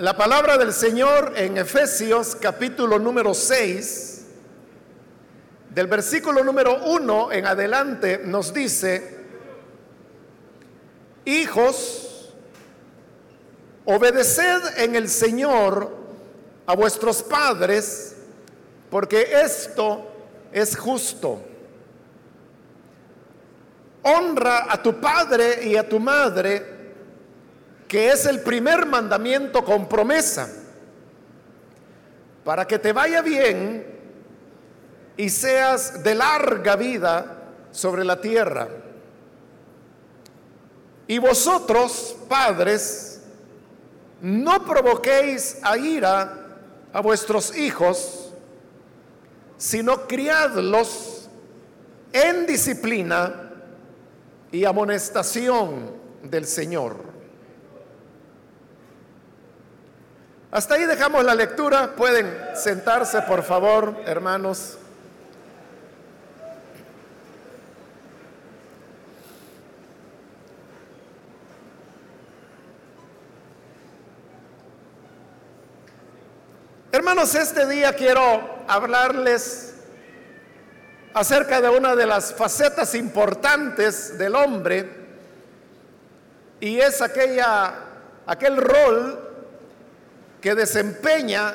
[0.00, 4.24] La palabra del Señor en Efesios capítulo número 6,
[5.68, 9.18] del versículo número 1 en adelante, nos dice,
[11.26, 12.32] hijos,
[13.84, 15.94] obedeced en el Señor
[16.64, 18.16] a vuestros padres,
[18.88, 20.10] porque esto
[20.50, 21.42] es justo.
[24.04, 26.79] Honra a tu padre y a tu madre,
[27.90, 30.48] que es el primer mandamiento con promesa,
[32.44, 33.84] para que te vaya bien
[35.16, 38.68] y seas de larga vida sobre la tierra.
[41.08, 43.22] Y vosotros, padres,
[44.20, 46.58] no provoquéis a ira
[46.92, 48.30] a vuestros hijos,
[49.56, 51.28] sino criadlos
[52.12, 53.50] en disciplina
[54.52, 55.90] y amonestación
[56.22, 57.10] del Señor.
[60.52, 61.92] Hasta ahí dejamos la lectura.
[61.94, 64.78] Pueden sentarse, por favor, hermanos.
[76.90, 79.74] Hermanos, este día quiero hablarles
[81.14, 84.88] acerca de una de las facetas importantes del hombre
[86.58, 87.74] y es aquella
[88.26, 89.29] aquel rol
[90.40, 91.54] que desempeña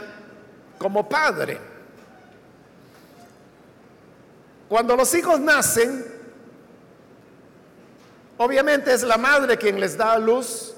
[0.78, 1.59] como padre.
[4.67, 6.05] Cuando los hijos nacen,
[8.38, 10.73] obviamente es la madre quien les da luz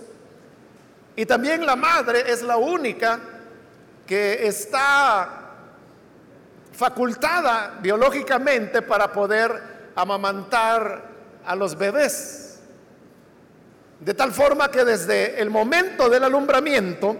[1.15, 3.19] y también la madre es la única
[4.05, 5.37] que está
[6.71, 9.51] facultada biológicamente para poder
[9.95, 11.01] amamantar
[11.43, 12.59] a los bebés.
[13.99, 17.17] De tal forma que desde el momento del alumbramiento,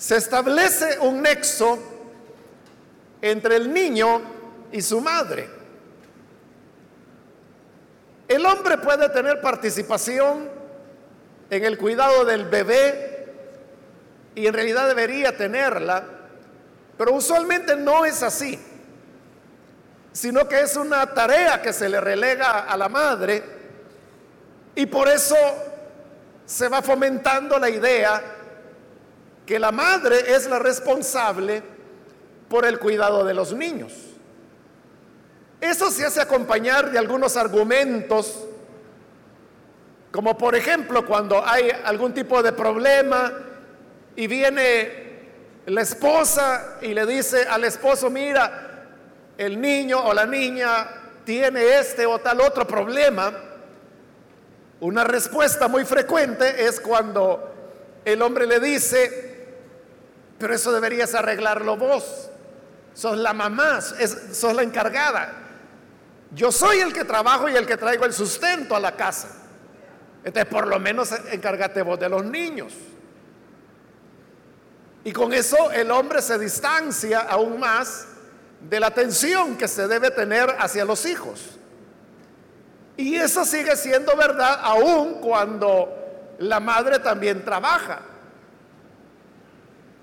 [0.00, 1.78] se establece un nexo
[3.20, 4.22] entre el niño
[4.72, 5.46] y su madre.
[8.26, 10.48] El hombre puede tener participación
[11.50, 13.26] en el cuidado del bebé
[14.34, 16.02] y en realidad debería tenerla,
[16.96, 18.58] pero usualmente no es así,
[20.12, 23.42] sino que es una tarea que se le relega a la madre
[24.74, 25.36] y por eso
[26.46, 28.38] se va fomentando la idea
[29.50, 31.60] que la madre es la responsable
[32.48, 33.92] por el cuidado de los niños.
[35.60, 38.46] Eso se hace acompañar de algunos argumentos,
[40.12, 43.32] como por ejemplo cuando hay algún tipo de problema
[44.14, 45.18] y viene
[45.66, 48.86] la esposa y le dice al esposo, mira,
[49.36, 50.86] el niño o la niña
[51.24, 53.32] tiene este o tal otro problema,
[54.78, 57.52] una respuesta muy frecuente es cuando
[58.04, 59.29] el hombre le dice,
[60.40, 62.30] pero eso deberías arreglarlo vos.
[62.94, 65.34] Sos la mamá, sos la encargada.
[66.32, 69.28] Yo soy el que trabajo y el que traigo el sustento a la casa.
[70.24, 72.72] Entonces, por lo menos encárgate vos de los niños.
[75.04, 78.06] Y con eso el hombre se distancia aún más
[78.60, 81.58] de la atención que se debe tener hacia los hijos.
[82.96, 88.09] Y eso sigue siendo verdad aún cuando la madre también trabaja.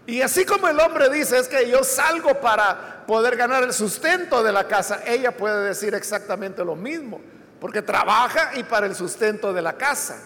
[0.07, 4.41] Y así como el hombre dice, es que yo salgo para poder ganar el sustento
[4.41, 7.19] de la casa, ella puede decir exactamente lo mismo,
[7.59, 10.17] porque trabaja y para el sustento de la casa.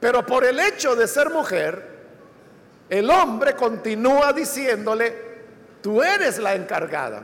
[0.00, 1.94] Pero por el hecho de ser mujer,
[2.88, 5.14] el hombre continúa diciéndole,
[5.82, 7.22] tú eres la encargada.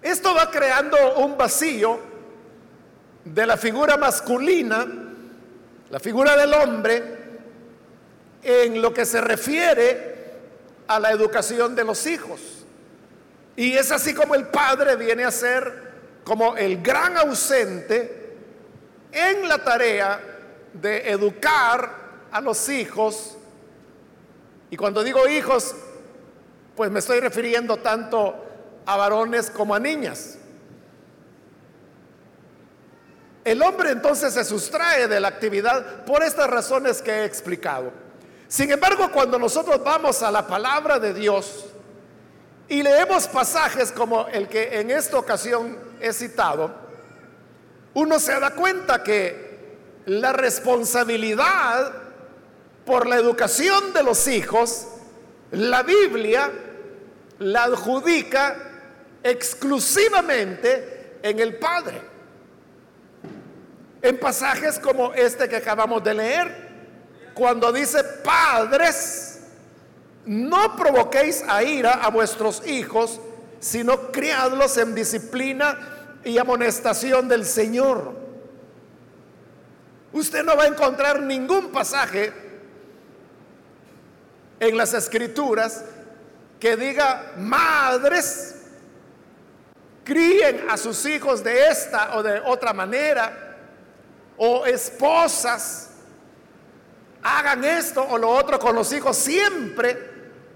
[0.00, 1.98] Esto va creando un vacío
[3.24, 4.86] de la figura masculina,
[5.90, 7.23] la figura del hombre,
[8.44, 10.14] en lo que se refiere
[10.86, 12.40] a la educación de los hijos.
[13.56, 15.84] Y es así como el padre viene a ser
[16.24, 18.36] como el gran ausente
[19.12, 20.20] en la tarea
[20.72, 21.90] de educar
[22.30, 23.36] a los hijos.
[24.70, 25.74] Y cuando digo hijos,
[26.74, 28.34] pues me estoy refiriendo tanto
[28.86, 30.38] a varones como a niñas.
[33.44, 38.03] El hombre entonces se sustrae de la actividad por estas razones que he explicado.
[38.54, 41.64] Sin embargo, cuando nosotros vamos a la palabra de Dios
[42.68, 46.72] y leemos pasajes como el que en esta ocasión he citado,
[47.94, 49.74] uno se da cuenta que
[50.06, 51.94] la responsabilidad
[52.86, 54.86] por la educación de los hijos,
[55.50, 56.52] la Biblia
[57.40, 58.56] la adjudica
[59.24, 62.00] exclusivamente en el Padre.
[64.00, 66.63] En pasajes como este que acabamos de leer,
[67.34, 69.40] cuando dice padres,
[70.24, 73.20] no provoquéis a ira a vuestros hijos,
[73.60, 75.76] sino criadlos en disciplina
[76.24, 78.14] y amonestación del Señor.
[80.12, 82.32] Usted no va a encontrar ningún pasaje
[84.60, 85.84] en las escrituras
[86.60, 88.54] que diga madres
[90.04, 93.56] críen a sus hijos de esta o de otra manera,
[94.36, 95.90] o esposas
[97.24, 99.16] hagan esto o lo otro con los hijos.
[99.16, 100.12] Siempre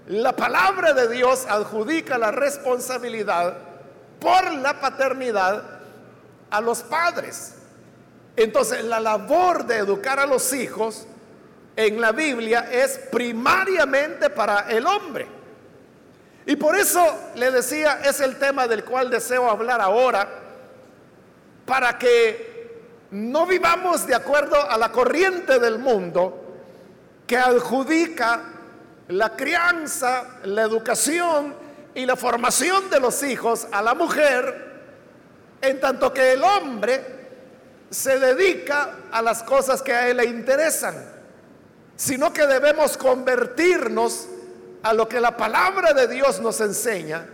[0.07, 3.57] la palabra de Dios adjudica la responsabilidad
[4.19, 5.63] por la paternidad
[6.49, 7.55] a los padres.
[8.35, 11.05] Entonces, la labor de educar a los hijos
[11.75, 15.27] en la Biblia es primariamente para el hombre.
[16.45, 17.03] Y por eso
[17.35, 20.27] le decía, es el tema del cual deseo hablar ahora,
[21.65, 22.79] para que
[23.11, 26.48] no vivamos de acuerdo a la corriente del mundo
[27.29, 28.41] que adjudica
[29.09, 31.53] la crianza, la educación
[31.93, 34.81] y la formación de los hijos a la mujer,
[35.61, 37.19] en tanto que el hombre
[37.91, 40.95] se dedica a las cosas que a él le interesan,
[41.95, 44.27] sino que debemos convertirnos
[44.81, 47.27] a lo que la palabra de Dios nos enseña.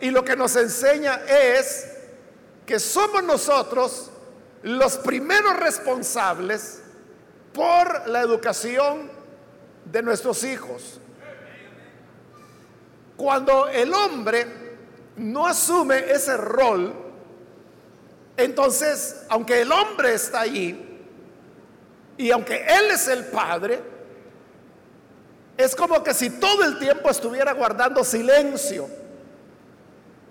[0.00, 1.88] Y lo que nos enseña es
[2.64, 4.08] que somos nosotros
[4.62, 6.80] los primeros responsables
[7.52, 9.15] por la educación
[9.90, 11.00] de nuestros hijos.
[13.16, 14.46] Cuando el hombre
[15.16, 16.92] no asume ese rol,
[18.36, 20.98] entonces, aunque el hombre está allí
[22.18, 23.80] y aunque él es el padre,
[25.56, 28.88] es como que si todo el tiempo estuviera guardando silencio.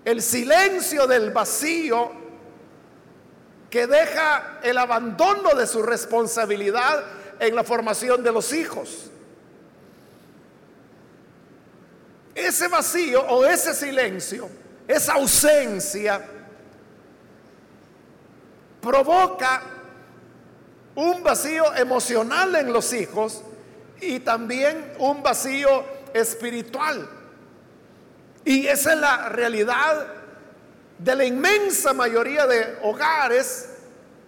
[0.03, 2.11] El silencio del vacío
[3.71, 7.03] que deja el abandono de su responsabilidad
[7.39, 9.09] en la formación de los hijos.
[12.35, 14.49] Ese vacío o ese silencio,
[14.87, 16.21] esa ausencia,
[18.81, 19.63] provoca
[20.95, 23.41] un vacío emocional en los hijos
[23.99, 27.09] y también un vacío espiritual.
[28.43, 30.07] Y esa es la realidad
[30.97, 33.69] de la inmensa mayoría de hogares,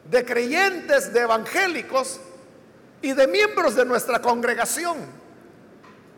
[0.09, 2.19] de creyentes, de evangélicos
[3.01, 4.97] y de miembros de nuestra congregación,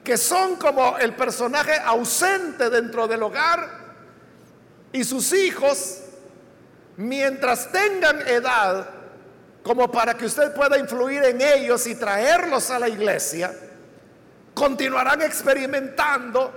[0.10, 3.70] que son como el personaje ausente dentro del hogar
[4.92, 6.00] y sus hijos
[6.98, 8.90] mientras tengan edad
[9.62, 13.54] como para que usted pueda influir en ellos y traerlos a la iglesia,
[14.56, 16.56] continuarán experimentando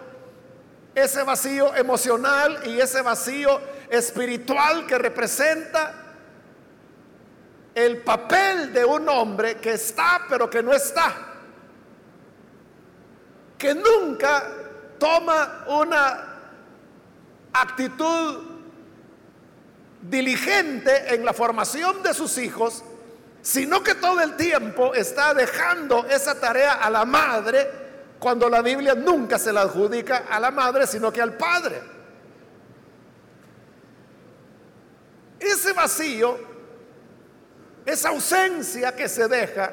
[0.95, 3.61] ese vacío emocional y ese vacío
[3.91, 5.95] espiritual que representa
[7.75, 11.32] el papel de un hombre que está pero que no está,
[13.63, 14.43] que nunca
[14.99, 16.41] toma una
[17.53, 18.41] actitud
[20.01, 22.83] diligente en la formación de sus hijos,
[23.41, 27.71] sino que todo el tiempo está dejando esa tarea a la madre,
[28.19, 31.81] cuando la Biblia nunca se la adjudica a la madre, sino que al padre.
[35.39, 36.37] Ese vacío,
[37.87, 39.71] esa ausencia que se deja,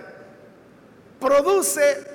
[1.20, 2.09] produce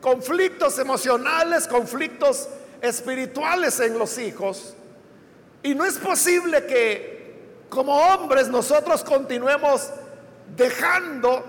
[0.00, 2.48] conflictos emocionales, conflictos
[2.80, 4.74] espirituales en los hijos.
[5.62, 7.20] Y no es posible que
[7.68, 9.90] como hombres nosotros continuemos
[10.56, 11.44] dejando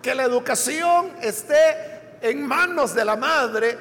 [0.00, 3.78] que la educación esté en manos de la madre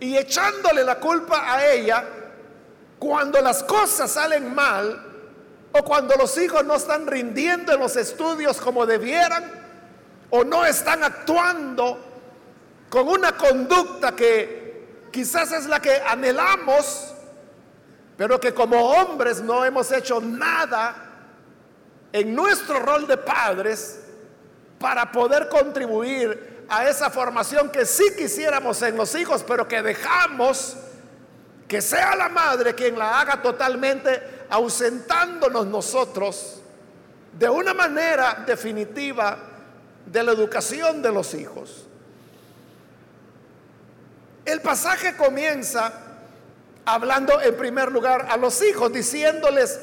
[0.00, 2.04] y echándole la culpa a ella
[2.98, 5.04] cuando las cosas salen mal
[5.72, 9.44] o cuando los hijos no están rindiendo en los estudios como debieran
[10.30, 12.07] o no están actuando
[12.88, 17.14] con una conducta que quizás es la que anhelamos
[18.18, 20.92] pero que como hombres no hemos hecho nada
[22.12, 24.00] en nuestro rol de padres
[24.80, 30.76] para poder contribuir a esa formación que sí quisiéramos en los hijos, pero que dejamos
[31.68, 36.60] que sea la madre quien la haga totalmente, ausentándonos nosotros
[37.38, 39.38] de una manera definitiva
[40.04, 41.87] de la educación de los hijos.
[44.48, 45.92] El pasaje comienza
[46.86, 49.78] hablando en primer lugar a los hijos, diciéndoles,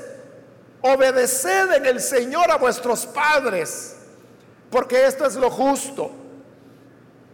[0.81, 3.95] obedeced en el Señor a vuestros padres,
[4.71, 6.11] porque esto es lo justo.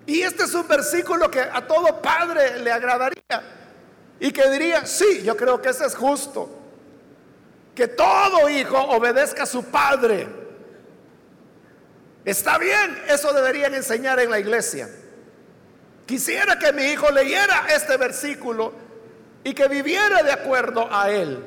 [0.05, 3.23] Y este es un versículo que a todo padre le agradaría
[4.19, 6.49] y que diría, sí, yo creo que ese es justo.
[7.73, 10.27] Que todo hijo obedezca a su padre.
[12.25, 14.89] Está bien, eso deberían enseñar en la iglesia.
[16.11, 18.73] Quisiera que mi hijo leyera este versículo
[19.45, 21.41] y que viviera de acuerdo a él.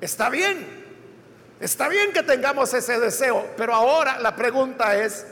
[0.00, 0.66] Está bien,
[1.60, 5.24] está bien que tengamos ese deseo, pero ahora la pregunta es,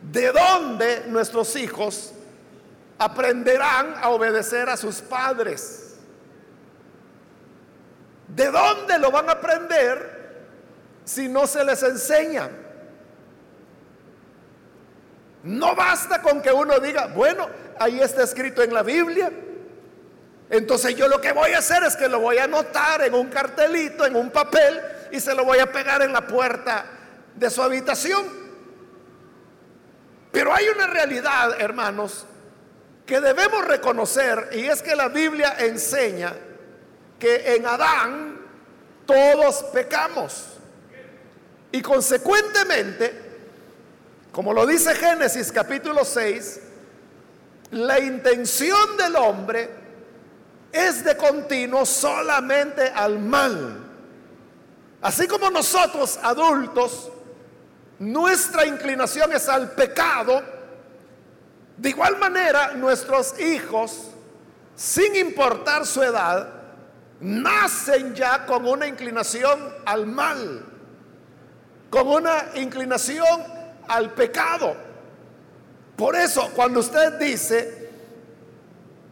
[0.00, 2.14] ¿de dónde nuestros hijos
[2.96, 5.96] aprenderán a obedecer a sus padres?
[8.28, 10.46] ¿De dónde lo van a aprender
[11.04, 12.63] si no se les enseña?
[15.44, 17.48] No basta con que uno diga, bueno,
[17.78, 19.30] ahí está escrito en la Biblia.
[20.48, 23.28] Entonces yo lo que voy a hacer es que lo voy a anotar en un
[23.28, 24.80] cartelito, en un papel,
[25.12, 26.86] y se lo voy a pegar en la puerta
[27.34, 28.24] de su habitación.
[30.32, 32.24] Pero hay una realidad, hermanos,
[33.04, 36.32] que debemos reconocer, y es que la Biblia enseña
[37.18, 38.40] que en Adán
[39.04, 40.46] todos pecamos.
[41.70, 43.23] Y consecuentemente,
[44.34, 46.60] como lo dice Génesis capítulo 6,
[47.70, 49.70] la intención del hombre
[50.72, 53.78] es de continuo solamente al mal.
[55.02, 57.12] Así como nosotros adultos,
[58.00, 60.42] nuestra inclinación es al pecado,
[61.76, 64.08] de igual manera nuestros hijos,
[64.74, 66.48] sin importar su edad,
[67.20, 70.66] nacen ya con una inclinación al mal,
[71.88, 73.53] con una inclinación
[73.88, 74.76] al pecado.
[75.96, 77.88] Por eso, cuando usted dice,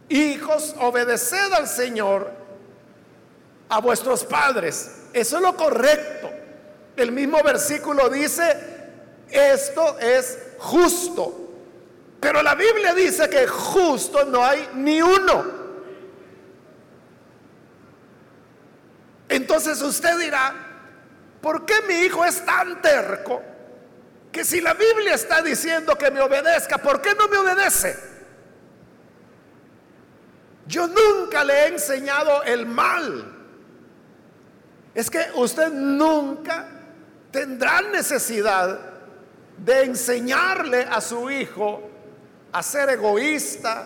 [0.09, 2.31] hijos, obedeced al Señor,
[3.69, 6.29] a vuestros padres, eso es lo correcto.
[6.95, 8.55] El mismo versículo dice,
[9.29, 11.39] esto es justo.
[12.19, 15.63] Pero la Biblia dice que justo no hay ni uno.
[19.29, 20.53] Entonces usted dirá,
[21.41, 23.41] ¿por qué mi hijo es tan terco?
[24.33, 27.95] Que si la Biblia está diciendo que me obedezca, ¿por qué no me obedece?
[30.65, 33.31] Yo nunca le he enseñado el mal.
[34.95, 36.65] Es que usted nunca
[37.31, 38.79] tendrá necesidad
[39.55, 41.87] de enseñarle a su hijo
[42.51, 43.85] a ser egoísta,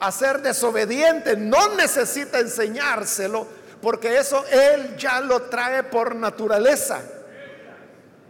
[0.00, 1.36] a ser desobediente.
[1.36, 3.46] No necesita enseñárselo
[3.80, 7.00] porque eso él ya lo trae por naturaleza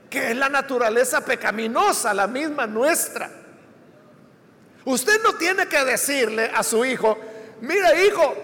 [0.08, 3.30] que es la naturaleza pecaminosa, la misma nuestra.
[4.84, 7.18] Usted no tiene que decirle a su hijo,
[7.60, 8.34] mire hijo,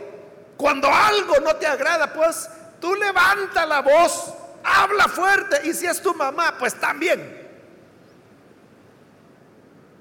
[0.56, 2.48] cuando algo no te agrada, pues
[2.80, 7.42] tú levanta la voz, habla fuerte y si es tu mamá, pues también.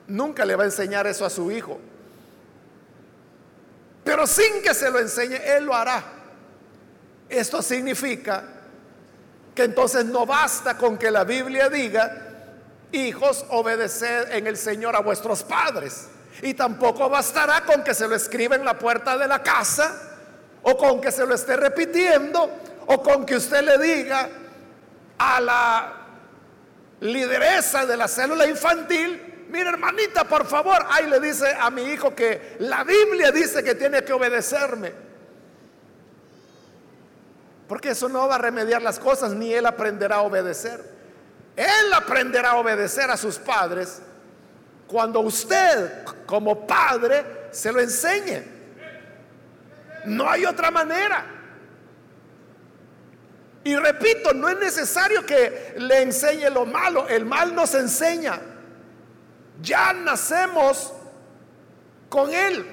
[0.08, 1.79] Nunca le va a enseñar eso a su hijo.
[4.03, 6.03] Pero sin que se lo enseñe, él lo hará.
[7.29, 8.52] Esto significa
[9.55, 12.33] que entonces no basta con que la Biblia diga,
[12.91, 16.07] hijos, obedeced en el Señor a vuestros padres.
[16.41, 20.10] Y tampoco bastará con que se lo escriba en la puerta de la casa,
[20.63, 22.50] o con que se lo esté repitiendo,
[22.88, 24.29] o con que usted le diga
[25.17, 25.93] a la
[27.01, 32.15] lideresa de la célula infantil, mire hermanita, por favor, ahí le dice a mi hijo
[32.15, 35.02] que la Biblia dice que tiene que obedecerme.
[37.67, 40.84] Porque eso no va a remediar las cosas, ni él aprenderá a obedecer.
[41.55, 44.01] Él aprenderá a obedecer a sus padres
[44.88, 48.43] cuando usted como padre se lo enseñe.
[50.05, 51.25] No hay otra manera.
[53.63, 58.39] Y repito, no es necesario que le enseñe lo malo, el mal nos enseña.
[59.62, 60.91] Ya nacemos
[62.10, 62.65] con él.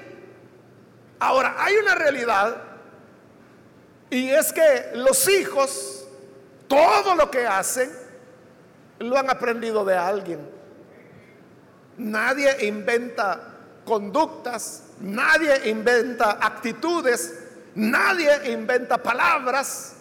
[1.19, 2.70] Ahora, hay una realidad
[4.11, 6.05] y es que los hijos,
[6.67, 7.89] todo lo que hacen,
[8.99, 10.47] lo han aprendido de alguien.
[11.97, 17.39] Nadie inventa conductas, nadie inventa actitudes,
[17.73, 19.93] nadie inventa palabras.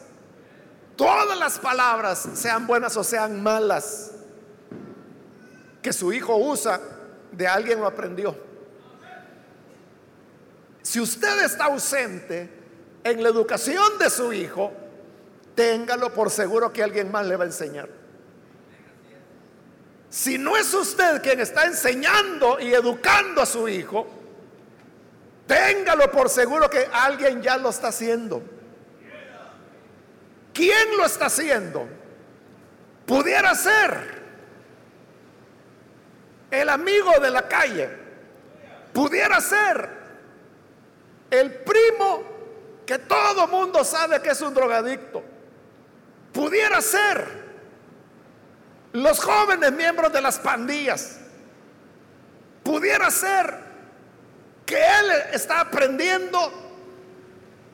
[0.96, 4.10] Todas las palabras, sean buenas o sean malas,
[5.80, 6.80] que su hijo usa,
[7.30, 8.36] de alguien lo aprendió.
[10.82, 12.59] Si usted está ausente,
[13.04, 14.72] en la educación de su hijo,
[15.54, 17.88] téngalo por seguro que alguien más le va a enseñar.
[20.08, 24.06] Si no es usted quien está enseñando y educando a su hijo,
[25.46, 28.42] téngalo por seguro que alguien ya lo está haciendo.
[30.52, 31.86] ¿Quién lo está haciendo?
[33.06, 34.20] Pudiera ser
[36.50, 37.88] el amigo de la calle,
[38.92, 39.88] pudiera ser
[41.30, 42.39] el primo
[42.90, 45.22] que todo mundo sabe que es un drogadicto.
[46.32, 47.24] Pudiera ser
[48.92, 51.20] los jóvenes miembros de las pandillas.
[52.64, 53.54] Pudiera ser
[54.66, 56.50] que él está aprendiendo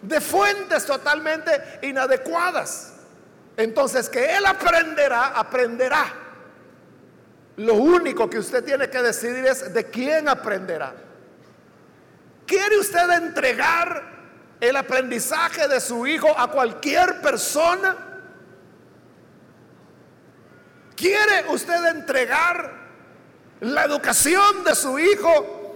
[0.02, 2.92] de fuentes totalmente inadecuadas.
[3.56, 6.12] Entonces, que él aprenderá, aprenderá.
[7.56, 10.92] Lo único que usted tiene que decidir es de quién aprenderá.
[12.44, 14.15] ¿Quiere usted entregar
[14.60, 17.96] el aprendizaje de su hijo a cualquier persona?
[20.94, 22.72] ¿Quiere usted entregar
[23.60, 25.74] la educación de su hijo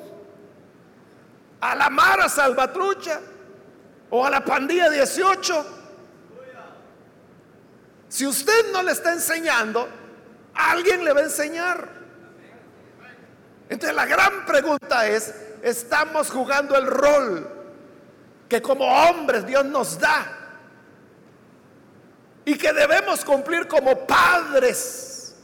[1.61, 3.21] a la Mara Salvatrucha
[4.09, 5.79] o a la pandilla 18?
[8.09, 9.89] Si usted no le está enseñando,
[10.55, 11.89] alguien le va a enseñar.
[13.69, 15.33] Entonces la gran pregunta es,
[15.63, 17.60] ¿estamos jugando el rol
[18.51, 20.27] que como hombres Dios nos da?
[22.45, 25.37] Y que debemos cumplir como padres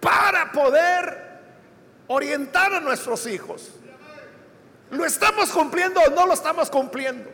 [0.00, 1.40] para poder
[2.08, 3.70] orientar a nuestros hijos.
[4.90, 7.30] ¿Lo estamos cumpliendo o no lo estamos cumpliendo?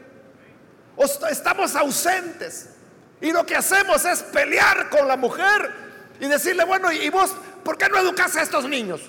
[0.95, 2.75] ¿O estamos ausentes?
[3.21, 5.73] Y lo que hacemos es pelear con la mujer
[6.21, 9.01] y decirle, bueno, ¿y vos por qué no educas a estos niños?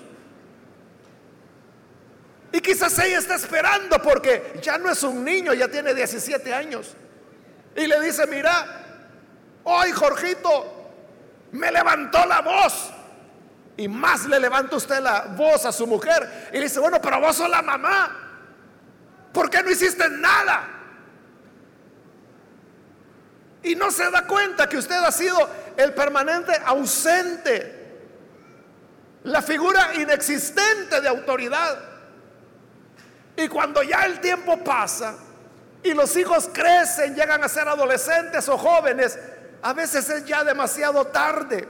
[2.52, 6.96] Y quizás ella está esperando porque ya no es un niño, ya tiene 17 años.
[7.76, 8.66] Y le dice, mira,
[9.64, 10.92] hoy Jorgito
[11.52, 12.92] me levantó la voz
[13.78, 17.20] y más le levanta usted la voz a su mujer y le dice, bueno, pero
[17.22, 18.30] vos sos la mamá.
[19.32, 20.68] ¿Por qué no hiciste nada?
[23.64, 25.38] Y no se da cuenta que usted ha sido
[25.78, 28.02] el permanente ausente,
[29.24, 31.89] la figura inexistente de autoridad.
[33.40, 35.16] Y cuando ya el tiempo pasa
[35.82, 39.18] y los hijos crecen, llegan a ser adolescentes o jóvenes,
[39.62, 41.66] a veces es ya demasiado tarde.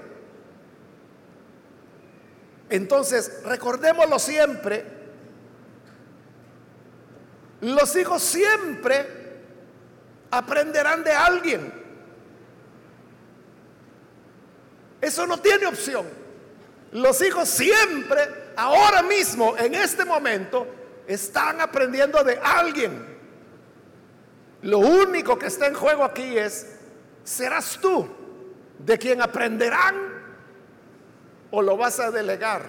[2.72, 4.84] Entonces, recordémoslo siempre,
[7.62, 9.08] los hijos siempre
[10.32, 11.72] aprenderán de alguien.
[15.02, 16.08] Eso no tiene opción.
[16.94, 20.79] Los hijos siempre, ahora mismo, en este momento,
[21.10, 23.18] están aprendiendo de alguien.
[24.62, 26.68] Lo único que está en juego aquí es,
[27.24, 28.08] ¿serás tú
[28.78, 29.96] de quien aprenderán
[31.52, 32.62] o lo vas a delegar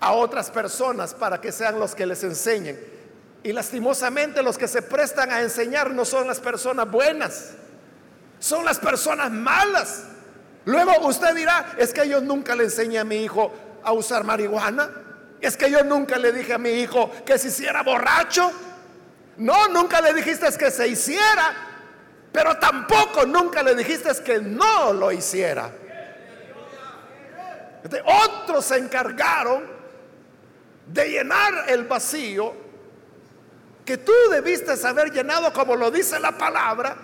[0.00, 2.78] a otras personas para que sean los que les enseñen.
[3.42, 7.52] Y lastimosamente los que se prestan a enseñar no son las personas buenas,
[8.38, 10.04] son las personas malas.
[10.64, 14.90] Luego usted dirá, es que yo nunca le enseñé a mi hijo a usar marihuana,
[15.44, 18.50] es que yo nunca le dije a mi hijo que se hiciera borracho.
[19.36, 21.54] No, nunca le dijiste que se hiciera,
[22.32, 25.70] pero tampoco nunca le dijiste que no lo hiciera
[28.04, 29.64] otros se encargaron
[30.86, 32.54] de llenar el vacío
[33.84, 36.96] que tú debiste haber llenado como lo dice la palabra,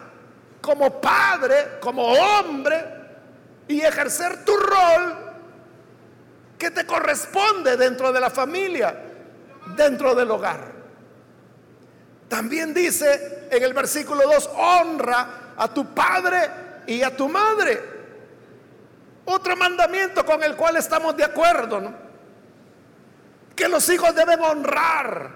[0.61, 2.85] como padre, como hombre,
[3.69, 5.30] y ejercer tu rol
[6.61, 8.95] que te corresponde dentro de la familia,
[9.75, 10.61] dentro del hogar.
[12.29, 16.51] También dice en el versículo 2, honra a tu padre
[16.87, 17.83] y a tu madre.
[19.25, 21.95] Otro mandamiento con el cual estamos de acuerdo, ¿no?
[23.57, 25.31] Que los hijos deben honrar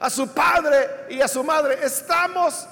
[0.00, 1.80] a su padre y a su madre.
[1.82, 2.66] Estamos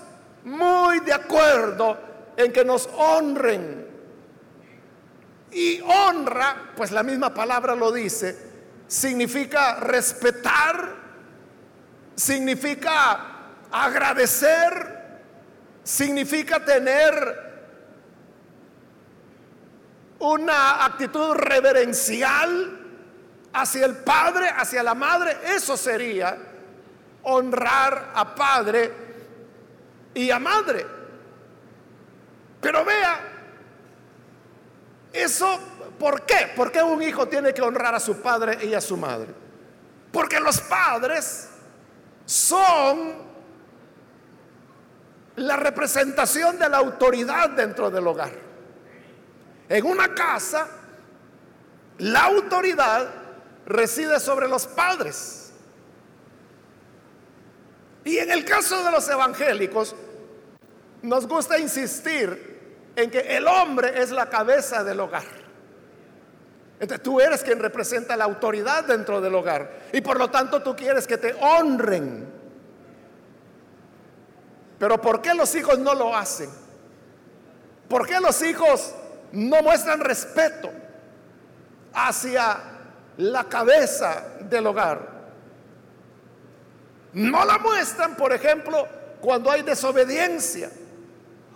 [0.45, 1.99] muy de acuerdo
[2.35, 3.88] en que nos honren.
[5.51, 8.37] Y honra, pues la misma palabra lo dice,
[8.87, 10.95] significa respetar,
[12.15, 13.21] significa
[13.71, 14.99] agradecer,
[15.83, 17.49] significa tener
[20.21, 22.79] una actitud reverencial
[23.53, 26.37] hacia el padre, hacia la madre, eso sería
[27.23, 28.93] honrar a padre
[30.15, 30.87] y a madre.
[32.61, 33.38] Pero vea,
[35.19, 35.59] eso,
[35.99, 36.53] ¿por qué?
[36.55, 39.29] ¿Por qué un hijo tiene que honrar a su padre y a su madre?
[40.13, 41.49] Porque los padres
[42.25, 43.15] son
[45.37, 48.33] la representación de la autoridad dentro del hogar.
[49.69, 50.67] En una casa,
[51.99, 53.09] la autoridad
[53.67, 55.53] reside sobre los padres.
[58.05, 59.95] Y en el caso de los evangélicos,
[61.03, 62.48] nos gusta insistir
[63.03, 65.25] en que el hombre es la cabeza del hogar.
[66.81, 69.71] Entonces tú eres quien representa la autoridad dentro del hogar.
[69.93, 72.27] Y por lo tanto tú quieres que te honren.
[74.79, 76.51] Pero ¿por qué los hijos no lo hacen?
[77.89, 78.95] ¿Por qué los hijos
[79.33, 80.71] no muestran respeto
[81.93, 82.59] hacia
[83.19, 85.19] la cabeza del hogar.
[87.13, 88.87] No la muestran, por ejemplo,
[89.21, 90.71] cuando hay desobediencia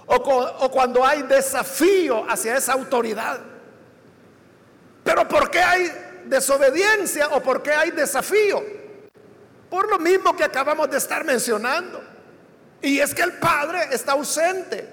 [0.07, 3.41] o, cuando hay desafío hacia esa autoridad.
[5.05, 5.93] Pero ¿por qué hay
[6.27, 8.62] desobediencia o por qué hay desafío?
[9.71, 12.03] Por lo mismo que acabamos de estar mencionando.
[12.81, 14.88] Y es que el padre está ausente.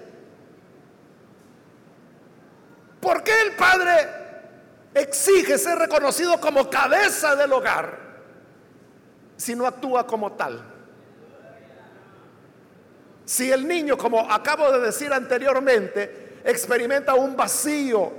[3.02, 4.08] ¿Por qué el padre
[4.94, 7.98] exige ser reconocido como cabeza del hogar
[9.38, 10.69] si no actúa como tal?
[13.30, 18.12] Si el niño, como acabo de decir anteriormente, experimenta un vacío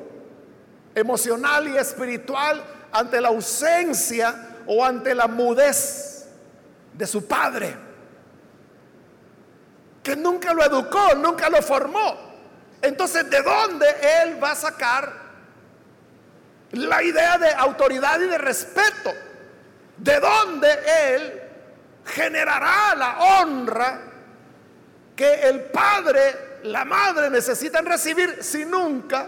[0.94, 6.28] emocional y espiritual ante la ausencia o ante la mudez
[6.92, 7.74] de su padre,
[10.00, 12.16] que nunca lo educó, nunca lo formó.
[12.80, 13.86] Entonces, ¿de dónde
[14.22, 15.12] él va a sacar
[16.70, 19.10] la idea de autoridad y de respeto?
[19.96, 21.42] ¿De dónde él
[22.04, 24.09] generará la honra
[25.20, 29.26] que el padre, la madre necesitan recibir si nunca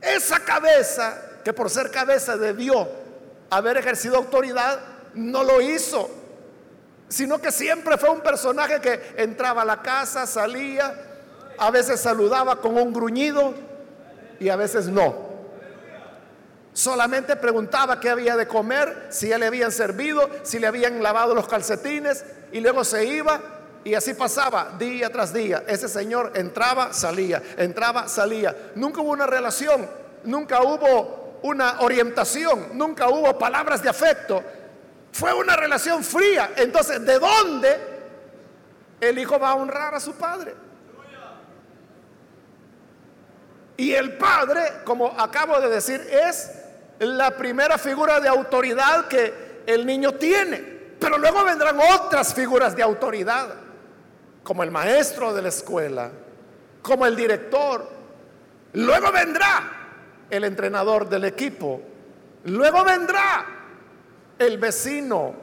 [0.00, 2.88] esa cabeza, que por ser cabeza debió
[3.50, 4.80] haber ejercido autoridad,
[5.12, 6.08] no lo hizo,
[7.06, 10.94] sino que siempre fue un personaje que entraba a la casa, salía,
[11.58, 13.52] a veces saludaba con un gruñido
[14.40, 15.32] y a veces no.
[16.72, 21.34] Solamente preguntaba qué había de comer, si ya le habían servido, si le habían lavado
[21.34, 25.64] los calcetines y luego se iba y así pasaba día tras día.
[25.66, 28.54] Ese señor entraba, salía, entraba, salía.
[28.74, 29.88] Nunca hubo una relación,
[30.24, 34.42] nunca hubo una orientación, nunca hubo palabras de afecto.
[35.10, 36.52] Fue una relación fría.
[36.56, 37.80] Entonces, ¿de dónde
[39.00, 40.54] el hijo va a honrar a su padre?
[43.76, 46.52] Y el padre, como acabo de decir, es
[47.00, 50.56] la primera figura de autoridad que el niño tiene.
[51.00, 53.61] Pero luego vendrán otras figuras de autoridad
[54.42, 56.10] como el maestro de la escuela,
[56.82, 57.88] como el director.
[58.74, 59.82] Luego vendrá
[60.30, 61.80] el entrenador del equipo.
[62.44, 63.46] Luego vendrá
[64.38, 65.34] el vecino,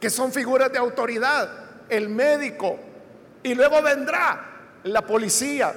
[0.00, 1.48] que son figuras de autoridad,
[1.88, 2.78] el médico.
[3.42, 4.50] Y luego vendrá
[4.84, 5.72] la policía.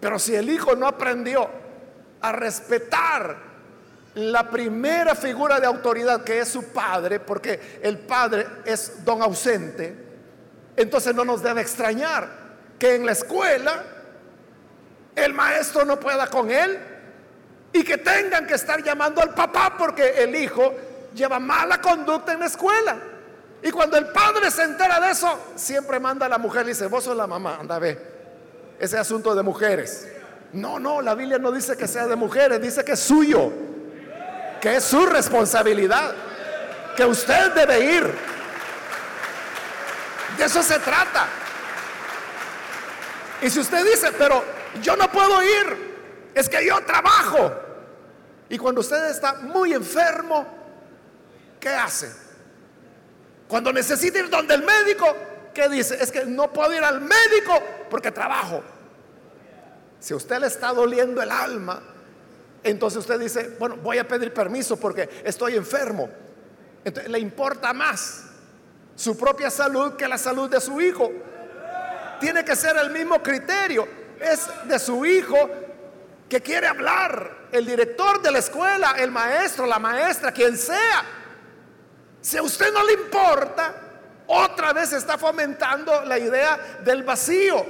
[0.00, 1.48] Pero si el hijo no aprendió
[2.20, 3.36] a respetar
[4.14, 10.05] la primera figura de autoridad que es su padre, porque el padre es don ausente,
[10.76, 12.28] entonces no nos debe extrañar
[12.78, 13.82] que en la escuela
[15.14, 16.78] el maestro no pueda con él
[17.72, 20.74] y que tengan que estar llamando al papá porque el hijo
[21.14, 22.96] lleva mala conducta en la escuela.
[23.62, 26.86] Y cuando el padre se entera de eso, siempre manda a la mujer y dice,
[26.86, 27.98] vos sos la mamá, anda ve,
[28.78, 30.06] ese asunto de mujeres.
[30.52, 33.50] No, no, la Biblia no dice que sea de mujeres, dice que es suyo,
[34.60, 36.14] que es su responsabilidad,
[36.96, 38.35] que usted debe ir
[40.36, 41.28] de eso se trata.
[43.42, 44.44] Y si usted dice, pero
[44.82, 47.52] yo no puedo ir, es que yo trabajo.
[48.48, 50.46] Y cuando usted está muy enfermo,
[51.60, 52.12] ¿qué hace?
[53.48, 55.06] Cuando necesita ir donde el médico,
[55.54, 56.02] ¿qué dice?
[56.02, 57.58] Es que no puedo ir al médico
[57.90, 58.62] porque trabajo.
[60.00, 61.82] Si a usted le está doliendo el alma,
[62.62, 66.08] entonces usted dice, bueno, voy a pedir permiso porque estoy enfermo.
[66.84, 68.24] Entonces le importa más
[68.96, 71.12] su propia salud que la salud de su hijo.
[72.18, 73.86] Tiene que ser el mismo criterio.
[74.18, 75.50] Es de su hijo
[76.28, 81.04] que quiere hablar, el director de la escuela, el maestro, la maestra, quien sea.
[82.20, 83.74] Si a usted no le importa,
[84.26, 87.64] otra vez está fomentando la idea del vacío.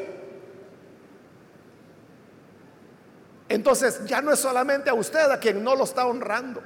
[3.49, 6.62] Entonces ya no es solamente a usted a quien no lo está honrando.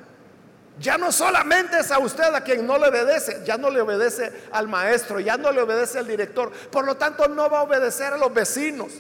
[0.81, 4.33] Ya no solamente es a usted a quien no le obedece, ya no le obedece
[4.51, 6.51] al maestro, ya no le obedece al director.
[6.51, 8.91] Por lo tanto, no va a obedecer a los vecinos.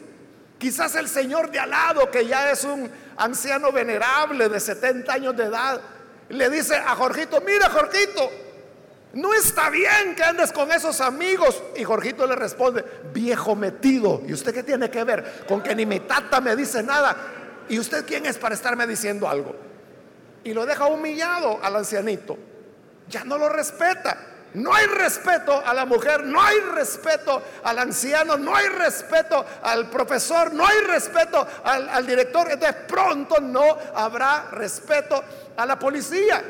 [0.58, 5.34] Quizás el señor de al lado, que ya es un anciano venerable de 70 años
[5.34, 5.80] de edad,
[6.28, 8.30] le dice a Jorgito, mira Jorgito,
[9.14, 11.62] no está bien que andes con esos amigos.
[11.76, 14.20] Y Jorgito le responde, viejo metido.
[14.28, 15.44] ¿Y usted qué tiene que ver?
[15.48, 17.16] Con que ni mi tata me dice nada.
[17.70, 19.69] ¿Y usted quién es para estarme diciendo algo?
[20.44, 22.37] Y lo deja humillado al ancianito.
[23.09, 24.16] Ya no lo respeta.
[24.53, 29.88] No hay respeto a la mujer, no hay respeto al anciano, no hay respeto al
[29.88, 32.50] profesor, no hay respeto al, director.
[32.50, 33.62] Entonces pronto no
[33.94, 35.22] habrá respeto
[35.57, 36.42] a la policía.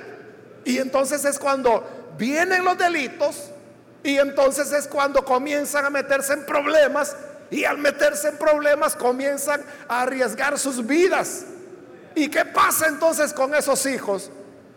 [0.65, 3.51] Y entonces es cuando vienen los delitos
[4.03, 7.15] y entonces es cuando comienzan a meterse en problemas
[7.51, 11.45] y al meterse en problemas comienzan a arriesgar sus vidas.
[12.15, 14.31] ¿Y qué pasa entonces con esos hijos?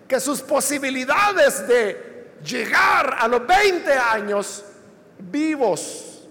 [0.08, 4.64] Que sus posibilidades de llegar a los 20 años
[5.18, 6.28] vivos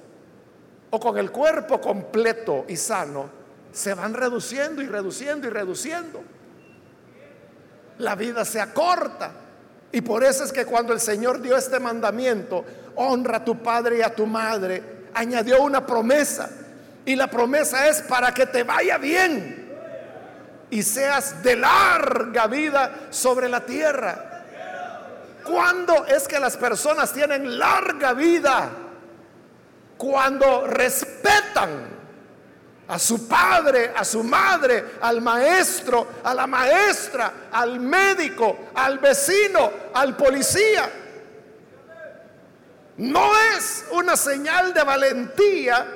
[0.91, 6.23] o con el cuerpo completo y sano se van reduciendo y reduciendo y reduciendo.
[7.99, 9.33] La vida se acorta.
[9.91, 12.65] Y por eso es que cuando el Señor dio este mandamiento,
[12.97, 14.83] honra a tu padre y a tu madre,
[15.15, 16.51] añadió una promesa.
[17.05, 19.62] Y la promesa es para que te vaya bien
[20.73, 24.43] y seas de larga vida sobre la tierra.
[25.45, 28.71] ¿Cuándo es que las personas tienen larga vida?
[29.99, 31.89] Cuando respetan
[32.89, 39.71] a su padre, a su madre, al maestro, a la maestra, al médico, al vecino,
[39.93, 40.91] al policía.
[42.97, 45.87] No es una señal de valentía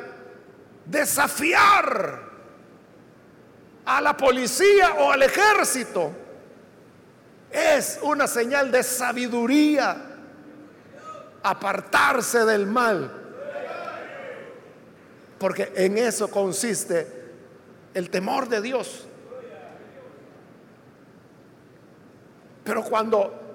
[0.84, 2.25] desafiar
[3.86, 6.12] a la policía o al ejército.
[7.50, 9.96] Es una señal de sabiduría
[11.42, 13.22] apartarse del mal.
[15.38, 17.06] Porque en eso consiste
[17.94, 19.06] el temor de Dios.
[22.64, 23.46] Pero cuando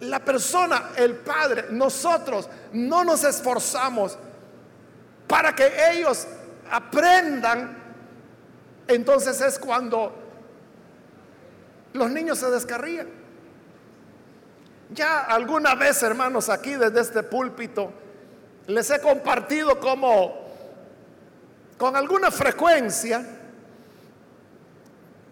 [0.00, 4.18] la persona, el padre, nosotros no nos esforzamos
[5.28, 6.26] para que ellos
[6.70, 7.77] aprendan
[8.88, 10.12] entonces es cuando
[11.92, 13.08] los niños se descarrían.
[14.90, 17.92] Ya alguna vez, hermanos, aquí desde este púlpito,
[18.66, 20.48] les he compartido como
[21.76, 23.24] con alguna frecuencia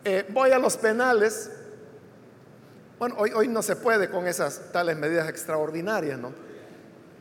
[0.04, 1.50] eh, voy a los penales.
[2.98, 6.32] Bueno, hoy, hoy no se puede con esas tales medidas extraordinarias, ¿no?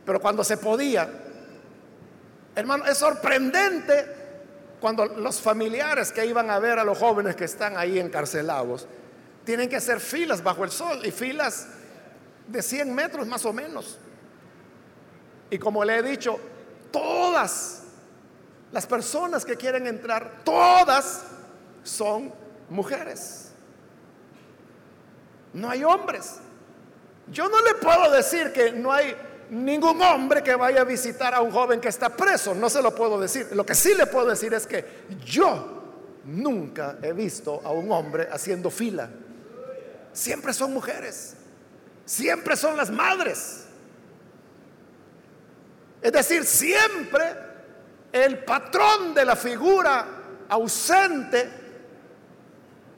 [0.04, 1.08] Pero cuando se podía,
[2.54, 4.25] hermano, es sorprendente
[4.80, 8.86] cuando los familiares que iban a ver a los jóvenes que están ahí encarcelados,
[9.44, 11.68] tienen que hacer filas bajo el sol y filas
[12.46, 13.98] de 100 metros más o menos.
[15.50, 16.38] Y como le he dicho,
[16.90, 17.82] todas
[18.72, 21.22] las personas que quieren entrar, todas
[21.82, 22.32] son
[22.68, 23.52] mujeres.
[25.52, 26.36] No hay hombres.
[27.28, 29.16] Yo no le puedo decir que no hay
[29.50, 32.94] ningún hombre que vaya a visitar a un joven que está preso, no se lo
[32.94, 33.48] puedo decir.
[33.52, 34.84] Lo que sí le puedo decir es que
[35.24, 35.76] yo
[36.24, 39.08] nunca he visto a un hombre haciendo fila.
[40.12, 41.34] Siempre son mujeres,
[42.04, 43.66] siempre son las madres.
[46.02, 47.22] Es decir, siempre
[48.12, 50.06] el patrón de la figura
[50.48, 51.50] ausente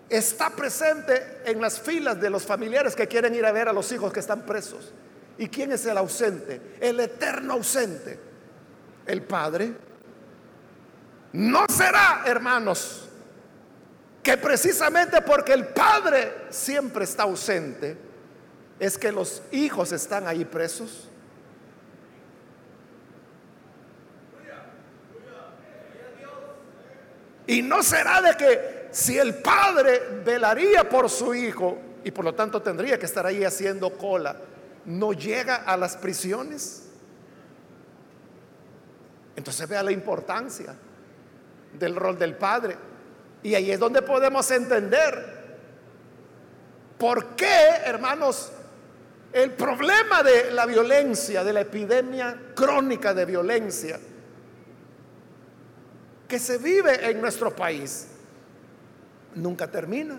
[0.09, 3.91] está presente en las filas de los familiares que quieren ir a ver a los
[3.93, 4.93] hijos que están presos.
[5.39, 6.61] ¿Y quién es el ausente?
[6.81, 8.19] El eterno ausente.
[9.07, 9.73] El Padre.
[11.33, 13.09] No será, hermanos,
[14.23, 17.97] que precisamente porque el Padre siempre está ausente,
[18.81, 21.09] es que los hijos están ahí presos.
[27.47, 32.35] Y no será de que si el padre velaría por su hijo y por lo
[32.35, 34.37] tanto tendría que estar ahí haciendo cola,
[34.89, 36.85] no llega a las prisiones.
[39.37, 40.75] Entonces vea la importancia
[41.79, 42.77] del rol del Padre.
[43.43, 45.59] Y ahí es donde podemos entender
[46.99, 48.51] por qué, hermanos,
[49.33, 54.01] el problema de la violencia, de la epidemia crónica de violencia
[56.27, 58.09] que se vive en nuestro país,
[59.35, 60.19] nunca termina.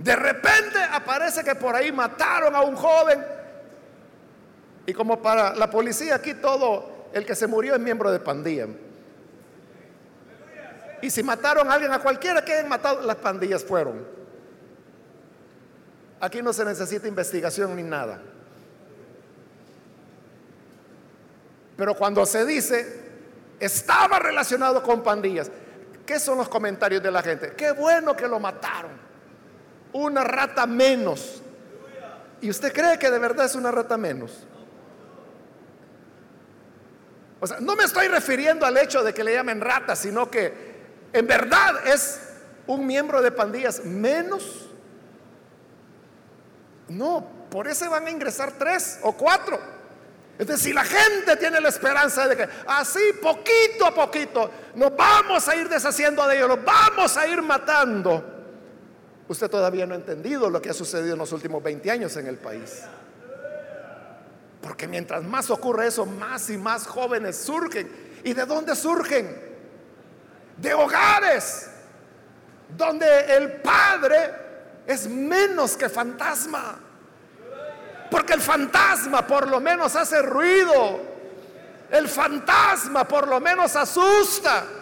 [0.00, 3.22] De repente aparece que por ahí mataron a un joven.
[4.86, 8.66] Y como para la policía aquí todo, el que se murió es miembro de pandilla.
[11.02, 14.06] Y si mataron a alguien, a cualquiera que hayan matado, las pandillas fueron.
[16.18, 18.22] Aquí no se necesita investigación ni nada.
[21.76, 23.02] Pero cuando se dice,
[23.58, 25.50] estaba relacionado con pandillas,
[26.06, 27.52] ¿qué son los comentarios de la gente?
[27.54, 29.09] Qué bueno que lo mataron
[29.92, 31.42] una rata menos.
[32.40, 34.46] ¿Y usted cree que de verdad es una rata menos?
[37.40, 40.70] O sea, no me estoy refiriendo al hecho de que le llamen rata, sino que
[41.12, 42.20] en verdad es
[42.66, 44.68] un miembro de pandillas menos.
[46.88, 49.58] No, por eso van a ingresar tres o cuatro.
[50.38, 55.46] Entonces, si la gente tiene la esperanza de que así poquito a poquito nos vamos
[55.48, 58.39] a ir deshaciendo de ellos, los vamos a ir matando
[59.30, 62.26] Usted todavía no ha entendido lo que ha sucedido en los últimos 20 años en
[62.26, 62.82] el país.
[64.60, 67.88] Porque mientras más ocurre eso, más y más jóvenes surgen.
[68.24, 69.40] ¿Y de dónde surgen?
[70.56, 71.70] De hogares
[72.76, 74.34] donde el padre
[74.84, 76.80] es menos que fantasma.
[78.10, 81.02] Porque el fantasma por lo menos hace ruido.
[81.88, 84.79] El fantasma por lo menos asusta.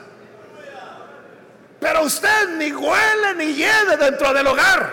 [1.80, 4.90] Pero usted ni huele ni hiede dentro del hogar.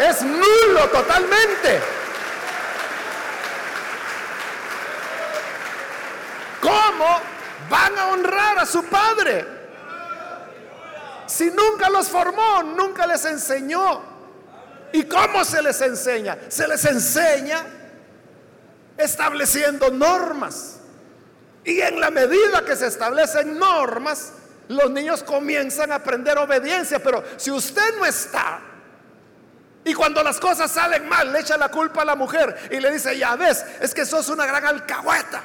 [0.00, 1.80] Es nulo totalmente.
[6.60, 7.20] ¿Cómo
[7.70, 9.46] van a honrar a su padre?
[11.26, 14.02] Si nunca los formó, nunca les enseñó.
[14.92, 16.38] ¿Y cómo se les enseña?
[16.48, 17.64] Se les enseña
[18.96, 20.80] estableciendo normas.
[21.64, 24.32] Y en la medida que se establecen normas,
[24.68, 26.98] los niños comienzan a aprender obediencia.
[27.02, 28.60] Pero si usted no está,
[29.84, 32.90] y cuando las cosas salen mal, le echa la culpa a la mujer y le
[32.90, 35.42] dice, ya ves, es que sos una gran alcahueta.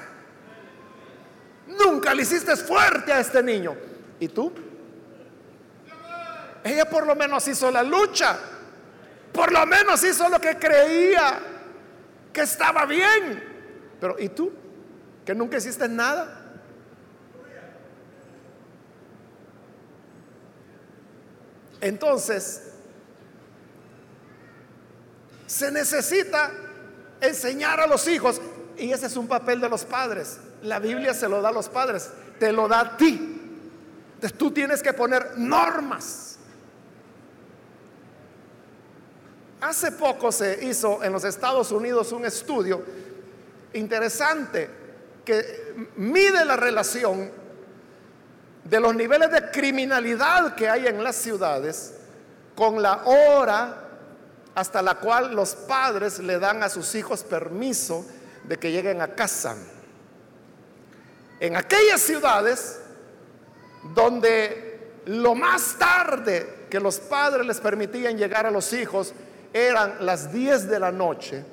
[1.68, 3.76] Nunca le hiciste fuerte a este niño.
[4.20, 4.54] ¿Y tú?
[6.64, 8.38] Ella por lo menos hizo la lucha.
[9.34, 11.40] Por lo menos hizo lo que creía
[12.32, 13.44] que estaba bien.
[14.00, 14.52] Pero ¿y tú?
[15.26, 16.39] Que nunca hiciste nada.
[21.82, 22.64] Entonces,
[25.48, 26.52] se necesita
[27.22, 28.42] enseñar a los hijos,
[28.78, 30.40] y ese es un papel de los padres.
[30.64, 33.40] La Biblia se lo da a los padres, te lo da a ti.
[34.16, 36.38] Entonces tú tienes que poner normas.
[39.62, 42.82] Hace poco se hizo en los Estados Unidos un estudio
[43.74, 44.70] interesante
[45.26, 47.39] que mide la relación
[48.70, 51.96] de los niveles de criminalidad que hay en las ciudades
[52.56, 53.86] con la hora
[54.54, 58.06] hasta la cual los padres le dan a sus hijos permiso
[58.44, 59.56] de que lleguen a casa.
[61.40, 62.80] En aquellas ciudades
[63.96, 69.14] donde lo más tarde que los padres les permitían llegar a los hijos
[69.54, 71.44] eran las 10 de la noche,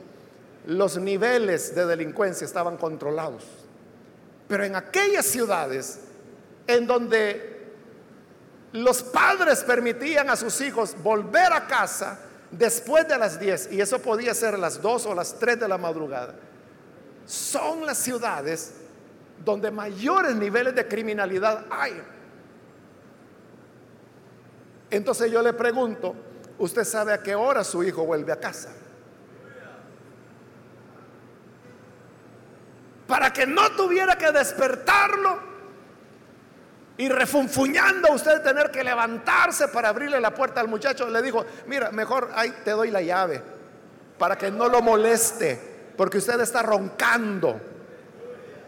[0.66, 3.44] los niveles de delincuencia estaban controlados.
[4.48, 6.00] Pero en aquellas ciudades
[6.66, 7.56] en donde
[8.72, 12.18] los padres permitían a sus hijos volver a casa
[12.50, 15.78] después de las 10, y eso podía ser las 2 o las 3 de la
[15.78, 16.34] madrugada,
[17.26, 18.74] son las ciudades
[19.44, 22.00] donde mayores niveles de criminalidad hay.
[24.90, 26.14] Entonces yo le pregunto,
[26.58, 28.70] ¿usted sabe a qué hora su hijo vuelve a casa?
[33.06, 35.45] Para que no tuviera que despertarlo
[36.98, 41.90] y refunfuñando usted tener que levantarse para abrirle la puerta al muchacho, le dijo, mira,
[41.90, 43.42] mejor ahí te doy la llave
[44.18, 45.60] para que no lo moleste,
[45.96, 47.60] porque usted está roncando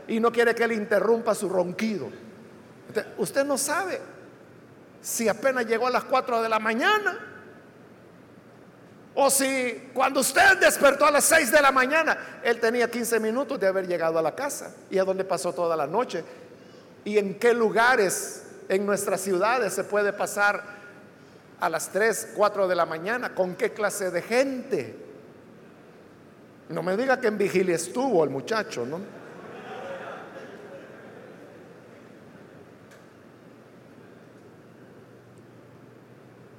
[0.06, 2.10] y no quiere que le interrumpa su ronquido.
[3.16, 4.00] usted no sabe
[5.00, 7.18] si apenas llegó a las 4 de la mañana
[9.14, 13.58] o si cuando usted despertó a las 6 de la mañana, él tenía 15 minutos
[13.58, 16.22] de haber llegado a la casa y a dónde pasó toda la noche
[17.08, 20.62] y en qué lugares en nuestras ciudades se puede pasar
[21.58, 24.94] a las 3, 4 de la mañana, con qué clase de gente.
[26.68, 29.00] No me diga que en vigilia estuvo el muchacho, ¿no?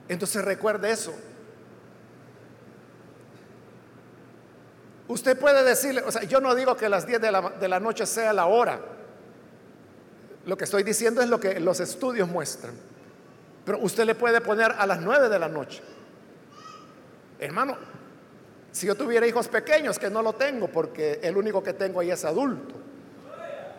[0.07, 1.13] Entonces recuerde eso.
[5.09, 7.79] Usted puede decirle, o sea, yo no digo que las 10 de la, de la
[7.79, 8.97] noche sea la hora.
[10.45, 12.73] Lo que estoy diciendo es lo que los estudios muestran.
[13.65, 15.82] Pero usted le puede poner a las 9 de la noche.
[17.39, 17.78] Hermano,
[18.71, 22.12] si yo tuviera hijos pequeños, que no lo tengo porque el único que tengo ahí
[22.12, 22.75] es adulto.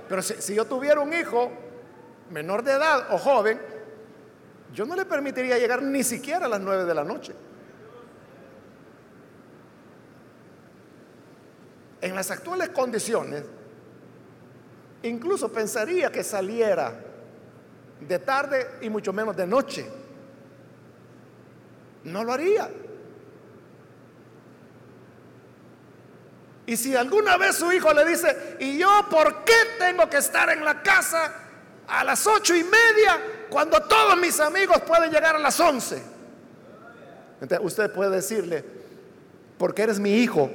[0.08, 1.50] Pero si, si yo tuviera un hijo
[2.30, 3.60] menor de edad o joven,
[4.72, 7.34] yo no le permitiría llegar ni siquiera a las 9 de la noche.
[12.00, 13.44] En las actuales condiciones,
[15.02, 16.92] incluso pensaría que saliera
[18.00, 19.86] de tarde y mucho menos de noche.
[22.04, 22.70] No lo haría.
[26.66, 30.50] Y si alguna vez su hijo le dice, ¿y yo por qué tengo que estar
[30.50, 31.40] en la casa
[31.90, 33.20] a las ocho y media
[33.50, 36.00] cuando todos mis amigos pueden llegar a las once.
[37.40, 38.64] Entonces usted puede decirle,
[39.58, 40.50] porque eres mi hijo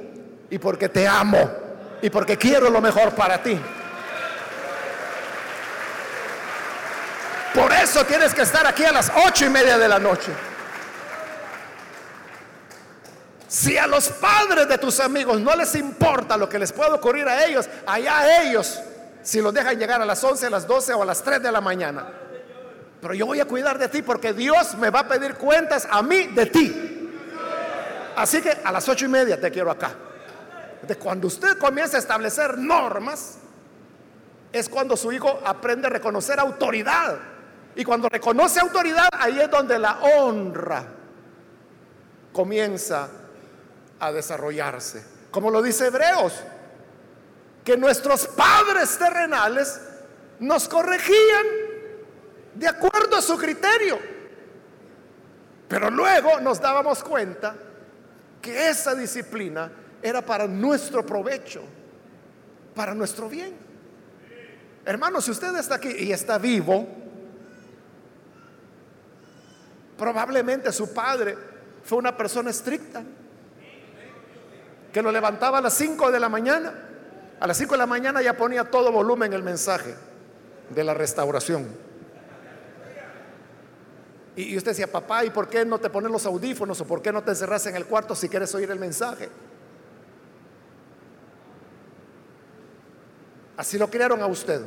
[0.48, 1.50] y porque te amo
[2.00, 3.58] y porque quiero lo mejor para ti.
[7.56, 10.30] Por eso tienes que estar aquí a las ocho y media de la noche.
[13.48, 17.26] Si a los padres de tus amigos no les importa lo que les puede ocurrir
[17.26, 18.78] a ellos, allá ellos
[19.22, 21.50] si los dejan llegar a las 11, a las 12 o a las 3 de
[21.50, 22.06] la mañana.
[23.00, 26.02] Pero yo voy a cuidar de ti porque Dios me va a pedir cuentas a
[26.02, 27.10] mí de ti.
[28.16, 29.92] Así que a las ocho y media te quiero acá.
[30.82, 33.38] De cuando usted comienza a establecer normas,
[34.52, 37.35] es cuando su hijo aprende a reconocer autoridad.
[37.76, 40.84] Y cuando reconoce autoridad, ahí es donde la honra
[42.32, 43.08] comienza
[44.00, 45.04] a desarrollarse.
[45.30, 46.32] Como lo dice Hebreos,
[47.62, 49.78] que nuestros padres terrenales
[50.40, 51.46] nos corregían
[52.54, 53.98] de acuerdo a su criterio.
[55.68, 57.56] Pero luego nos dábamos cuenta
[58.40, 59.70] que esa disciplina
[60.00, 61.62] era para nuestro provecho,
[62.74, 63.54] para nuestro bien.
[64.86, 66.86] Hermano, si usted está aquí y está vivo,
[69.96, 71.36] probablemente su padre
[71.84, 73.02] fue una persona estricta,
[74.92, 76.72] que lo levantaba a las 5 de la mañana.
[77.38, 79.94] A las 5 de la mañana ya ponía todo volumen el mensaje
[80.70, 81.66] de la restauración.
[84.36, 87.10] Y, usted decía, papá, ¿y por qué no te pones los audífonos o por qué
[87.10, 89.30] no te encerras en el cuarto si quieres oír el mensaje?
[93.56, 94.60] Así lo criaron a usted.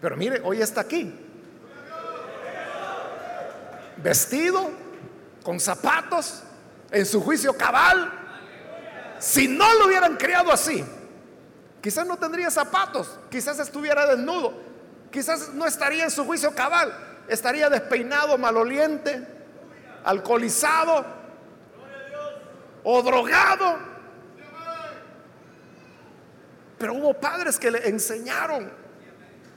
[0.00, 1.27] Pero mire, hoy está aquí.
[4.02, 4.70] Vestido,
[5.42, 6.42] con zapatos,
[6.90, 8.12] en su juicio cabal.
[9.18, 10.84] Si no lo hubieran criado así,
[11.80, 14.54] quizás no tendría zapatos, quizás estuviera desnudo,
[15.10, 16.92] quizás no estaría en su juicio cabal,
[17.28, 19.26] estaría despeinado, maloliente,
[20.04, 21.04] alcoholizado
[22.84, 23.78] o drogado.
[26.78, 28.70] Pero hubo padres que le enseñaron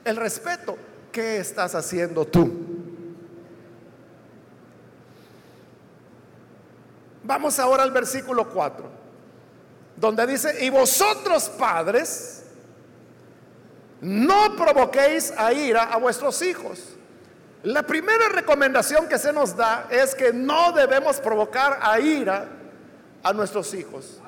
[0.03, 0.75] el respeto.
[1.11, 2.70] ¿Qué estás haciendo tú?
[7.23, 8.85] Vamos ahora al versículo 4,
[9.95, 12.43] donde dice, y vosotros padres,
[14.01, 16.95] no provoquéis a ira a vuestros hijos.
[17.63, 22.47] La primera recomendación que se nos da es que no debemos provocar a ira
[23.21, 24.19] a nuestros hijos.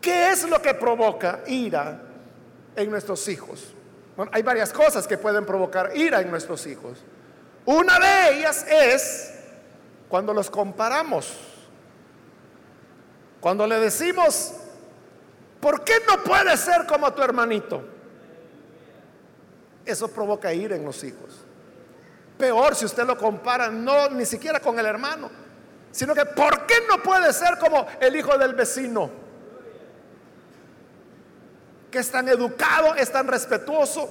[0.00, 2.00] ¿Qué es lo que provoca ira
[2.76, 3.74] en nuestros hijos?
[4.16, 6.98] Bueno, hay varias cosas que pueden provocar ira en nuestros hijos.
[7.64, 9.29] Una de ellas es
[10.10, 11.32] cuando los comparamos.
[13.40, 14.54] Cuando le decimos,
[15.60, 17.82] ¿por qué no puede ser como tu hermanito?
[19.86, 21.38] Eso provoca ira en los hijos.
[22.36, 25.30] Peor si usted lo compara, no ni siquiera con el hermano,
[25.92, 29.10] sino que ¿por qué no puede ser como el hijo del vecino?
[31.90, 34.10] Que es tan educado, es tan respetuoso.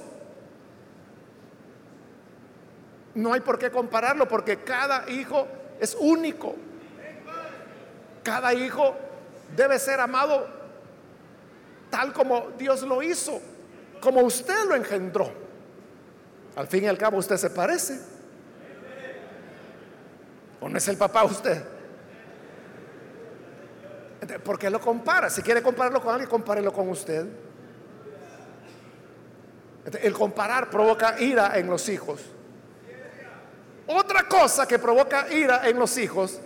[3.14, 5.46] No hay por qué compararlo porque cada hijo
[5.80, 6.54] es único.
[8.22, 8.94] Cada hijo
[9.56, 10.46] debe ser amado
[11.90, 13.40] tal como Dios lo hizo,
[14.00, 15.30] como usted lo engendró.
[16.56, 17.98] Al fin y al cabo usted se parece.
[20.60, 21.64] ¿O no es el papá usted?
[24.44, 25.30] ¿Por qué lo compara?
[25.30, 27.26] Si quiere compararlo con alguien, compárelo con usted.
[30.02, 32.20] El comparar provoca ira en los hijos.
[33.92, 36.38] Otra cosa que provoca ira en los hijos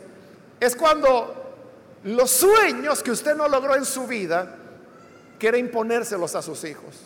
[0.58, 4.56] es cuando los sueños que usted no logró en su vida
[5.38, 7.02] quiere imponérselos a sus hijos.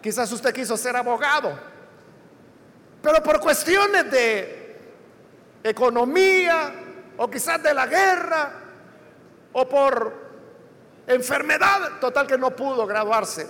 [0.00, 1.58] Quizás usted quiso ser abogado,
[3.02, 4.76] pero por cuestiones de
[5.64, 6.72] economía
[7.16, 8.52] o quizás de la guerra
[9.54, 10.12] o por
[11.04, 13.48] enfermedad, total que no pudo graduarse.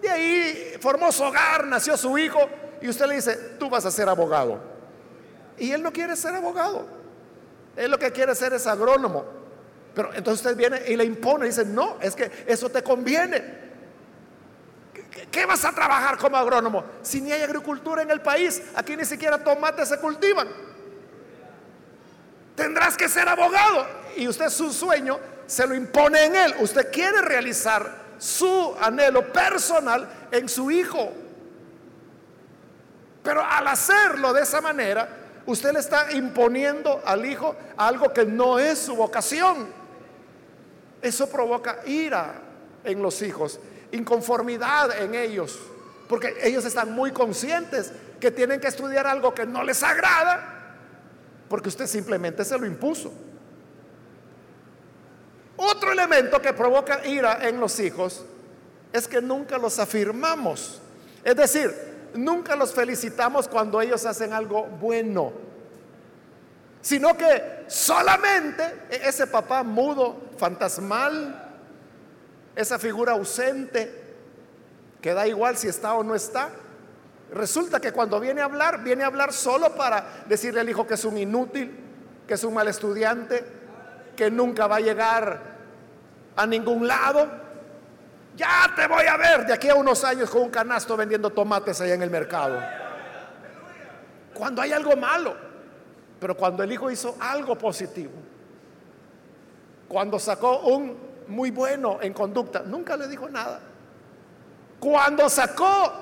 [0.00, 2.40] De ahí formó su hogar, nació su hijo
[2.80, 4.71] y usted le dice, tú vas a ser abogado.
[5.58, 6.86] Y él no quiere ser abogado.
[7.76, 9.24] Él lo que quiere ser es agrónomo.
[9.94, 13.62] Pero entonces usted viene y le impone y dice, no, es que eso te conviene.
[15.30, 16.84] ¿Qué vas a trabajar como agrónomo?
[17.02, 20.48] Si ni hay agricultura en el país, aquí ni siquiera tomates se cultivan
[22.54, 23.86] tendrás que ser abogado.
[24.16, 26.54] Y usted su sueño se lo impone en él.
[26.60, 31.12] Usted quiere realizar su anhelo personal en su hijo.
[33.22, 35.08] Pero al hacerlo de esa manera,
[35.46, 39.68] usted le está imponiendo al hijo algo que no es su vocación.
[41.00, 42.34] Eso provoca ira
[42.84, 43.58] en los hijos,
[43.90, 45.58] inconformidad en ellos,
[46.08, 50.52] porque ellos están muy conscientes que tienen que estudiar algo que no les agrada
[51.52, 53.12] porque usted simplemente se lo impuso.
[55.56, 58.24] Otro elemento que provoca ira en los hijos
[58.90, 60.80] es que nunca los afirmamos.
[61.22, 65.32] Es decir, nunca los felicitamos cuando ellos hacen algo bueno,
[66.80, 71.50] sino que solamente ese papá mudo, fantasmal,
[72.56, 74.00] esa figura ausente,
[75.00, 76.50] que da igual si está o no está.
[77.32, 80.94] Resulta que cuando viene a hablar, viene a hablar solo para decirle al hijo que
[80.94, 81.76] es un inútil,
[82.26, 83.44] que es un mal estudiante,
[84.16, 85.40] que nunca va a llegar
[86.36, 87.41] a ningún lado.
[88.36, 91.80] Ya te voy a ver de aquí a unos años con un canasto vendiendo tomates
[91.80, 92.60] allá en el mercado.
[94.32, 95.36] Cuando hay algo malo,
[96.18, 98.12] pero cuando el hijo hizo algo positivo,
[99.88, 100.96] cuando sacó un
[101.28, 103.60] muy bueno en conducta, nunca le dijo nada.
[104.80, 105.92] Cuando sacó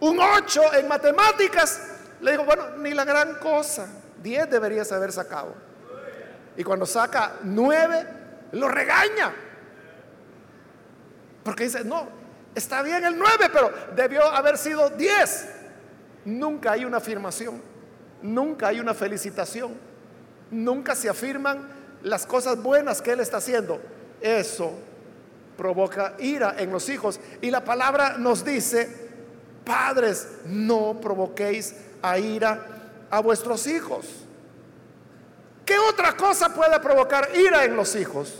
[0.00, 1.80] un 8 en matemáticas,
[2.20, 3.86] le dijo, bueno, ni la gran cosa,
[4.22, 5.54] 10 deberías haber sacado.
[6.56, 8.06] Y cuando saca 9,
[8.52, 9.32] lo regaña.
[11.44, 12.08] Porque dice, no,
[12.54, 15.48] está bien el 9, pero debió haber sido 10.
[16.24, 17.60] Nunca hay una afirmación,
[18.22, 19.74] nunca hay una felicitación,
[20.50, 21.68] nunca se afirman
[22.02, 23.80] las cosas buenas que él está haciendo.
[24.20, 24.72] Eso
[25.56, 27.20] provoca ira en los hijos.
[27.42, 28.88] Y la palabra nos dice,
[29.64, 32.66] padres, no provoquéis a ira
[33.10, 34.06] a vuestros hijos.
[35.64, 38.34] ¿Qué otra cosa puede provocar ira en los hijos?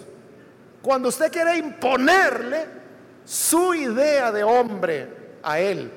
[0.82, 2.84] Cuando usted quiere imponerle
[3.25, 5.09] su idea de hombre
[5.43, 5.91] a él.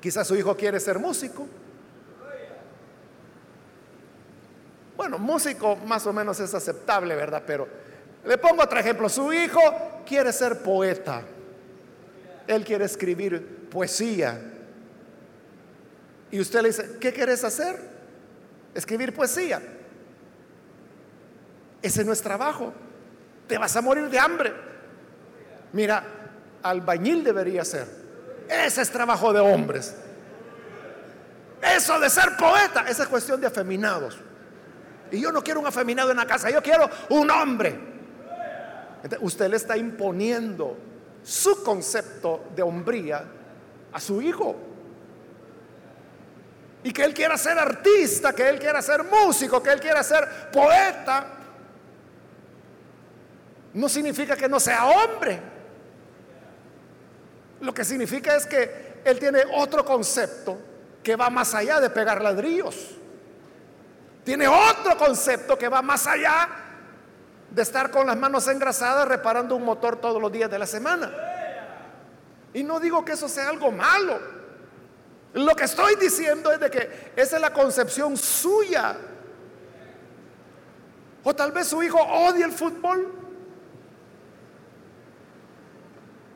[0.00, 1.46] Quizás su hijo quiere ser músico.
[4.96, 7.42] Bueno, músico más o menos es aceptable, ¿verdad?
[7.46, 7.66] Pero
[8.24, 9.08] le pongo otro ejemplo.
[9.08, 9.60] Su hijo
[10.06, 11.22] quiere ser poeta.
[12.46, 14.40] Él quiere escribir poesía.
[16.30, 17.76] Y usted le dice, ¿qué quieres hacer?
[18.74, 19.60] Escribir poesía.
[21.82, 22.72] Ese no es trabajo
[23.50, 24.54] te vas a morir de hambre.
[25.72, 26.04] Mira,
[26.62, 27.84] albañil debería ser.
[28.48, 29.96] Ese es trabajo de hombres.
[31.60, 34.16] Eso de ser poeta, esa es cuestión de afeminados.
[35.10, 37.76] Y yo no quiero un afeminado en la casa, yo quiero un hombre.
[39.18, 40.76] usted le está imponiendo
[41.24, 43.24] su concepto de hombría
[43.92, 44.54] a su hijo.
[46.84, 50.50] Y que él quiera ser artista, que él quiera ser músico, que él quiera ser
[50.52, 51.39] poeta
[53.74, 55.40] no significa que no sea hombre.
[57.60, 60.58] Lo que significa es que él tiene otro concepto
[61.02, 62.96] que va más allá de pegar ladrillos.
[64.24, 66.48] Tiene otro concepto que va más allá
[67.50, 71.12] de estar con las manos engrasadas reparando un motor todos los días de la semana.
[72.52, 74.18] Y no digo que eso sea algo malo.
[75.34, 78.96] Lo que estoy diciendo es de que esa es la concepción suya.
[81.22, 83.19] O tal vez su hijo odia el fútbol.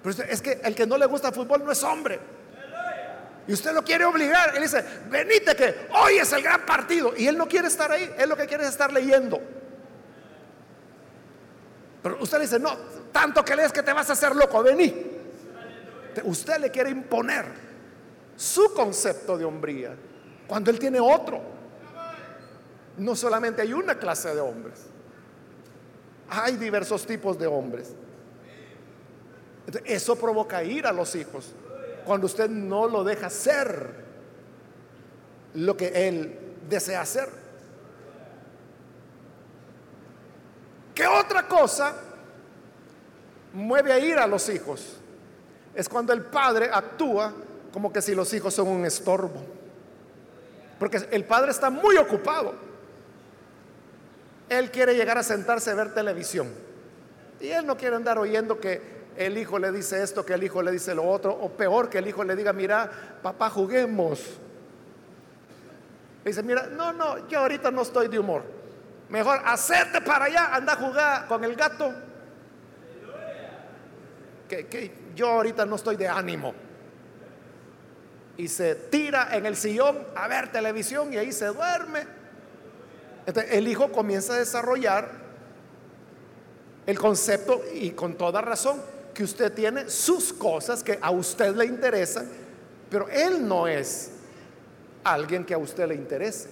[0.05, 2.20] Pero es que el que no le gusta fútbol no es hombre.
[3.48, 4.55] Y usted lo quiere obligar.
[4.55, 7.14] Él dice, venite que hoy es el gran partido.
[7.16, 8.14] Y él no quiere estar ahí.
[8.18, 9.40] Él lo que quiere es estar leyendo.
[12.02, 12.76] Pero usted le dice, no,
[13.11, 14.94] tanto que lees que te vas a hacer loco, vení.
[16.24, 17.46] Usted le quiere imponer
[18.36, 19.96] su concepto de hombría
[20.46, 21.40] cuando él tiene otro.
[22.98, 24.84] No solamente hay una clase de hombres,
[26.28, 27.94] hay diversos tipos de hombres.
[29.84, 31.52] Eso provoca ir a los hijos
[32.04, 34.04] cuando usted no lo deja ser
[35.54, 36.38] lo que él
[36.68, 37.28] desea hacer.
[40.94, 41.94] ¿Qué otra cosa
[43.52, 44.96] mueve a ir a los hijos?
[45.74, 47.32] Es cuando el padre actúa
[47.72, 49.42] como que si los hijos son un estorbo.
[50.78, 52.54] Porque el padre está muy ocupado.
[54.48, 56.48] Él quiere llegar a sentarse a ver televisión.
[57.40, 60.62] Y él no quiere andar oyendo que el hijo le dice esto, que el hijo
[60.62, 62.90] le dice lo otro, o peor que el hijo le diga, mira,
[63.22, 64.20] papá, juguemos.
[66.24, 68.42] dice, mira, no, no, yo ahorita no estoy de humor.
[69.08, 71.92] Mejor hacerte para allá, anda a jugar con el gato.
[74.48, 76.54] Que, que yo ahorita no estoy de ánimo.
[78.36, 82.04] Y se tira en el sillón a ver televisión y ahí se duerme.
[83.50, 85.08] el hijo comienza a desarrollar
[86.86, 91.64] el concepto y con toda razón que usted tiene sus cosas que a usted le
[91.64, 92.28] interesan,
[92.90, 94.10] pero él no es
[95.04, 96.48] alguien que a usted le interese.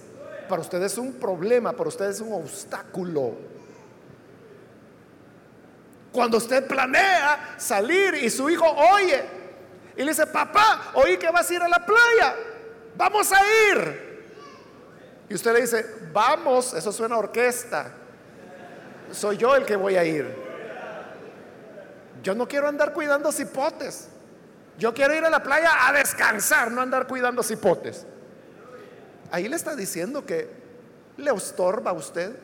[0.47, 3.33] Para usted es un problema, para usted es un obstáculo.
[6.11, 9.23] Cuando usted planea salir y su hijo oye
[9.97, 12.35] y le dice, papá, oí que vas a ir a la playa,
[12.95, 13.39] vamos a
[13.71, 14.13] ir.
[15.29, 17.91] Y usted le dice, vamos, eso suena a orquesta,
[19.11, 20.42] soy yo el que voy a ir.
[22.23, 24.07] Yo no quiero andar cuidando cipotes.
[24.79, 28.07] Yo quiero ir a la playa a descansar, no andar cuidando cipotes.
[29.29, 30.49] Ahí le está diciendo que
[31.17, 32.35] le estorba a usted,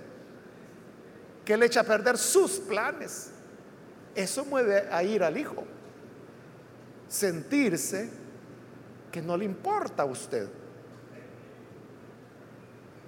[1.45, 3.32] que le echa a perder sus planes.
[4.13, 5.63] Eso mueve a ir al hijo.
[7.07, 8.09] Sentirse
[9.11, 10.49] que no le importa a usted.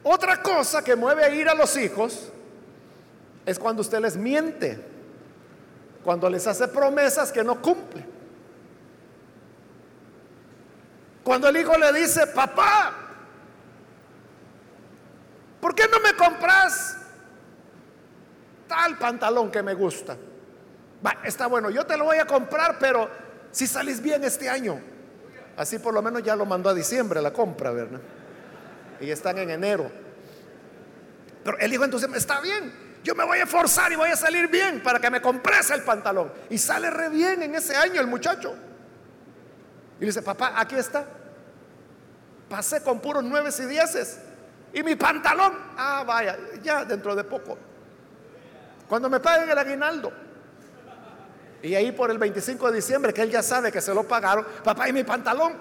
[0.03, 2.29] Otra cosa que mueve a ir a los hijos
[3.45, 4.90] es cuando usted les miente,
[6.03, 8.05] cuando les hace promesas que no cumple.
[11.23, 12.93] Cuando el hijo le dice, papá,
[15.59, 16.97] ¿por qué no me compras
[18.67, 20.17] tal pantalón que me gusta?
[21.23, 23.09] está bueno, yo te lo voy a comprar, pero
[23.51, 24.79] si salís bien este año.
[25.57, 27.99] Así por lo menos ya lo mandó a diciembre la compra, ¿verdad?
[28.99, 29.91] Y están en enero.
[31.43, 32.71] Pero el hijo entonces está bien,
[33.03, 35.81] yo me voy a forzar y voy a salir bien para que me compres el
[35.81, 36.31] pantalón.
[36.49, 38.55] Y sale re bien en ese año el muchacho.
[39.99, 41.05] Y dice, papá, aquí está.
[42.49, 44.19] Pasé con puros nueve y dieces.
[44.73, 47.57] Y mi pantalón, ah, vaya, ya dentro de poco.
[48.87, 50.11] Cuando me paguen el aguinaldo.
[51.63, 54.45] Y ahí por el 25 de diciembre, que él ya sabe que se lo pagaron,
[54.63, 55.53] papá, ¿y mi pantalón?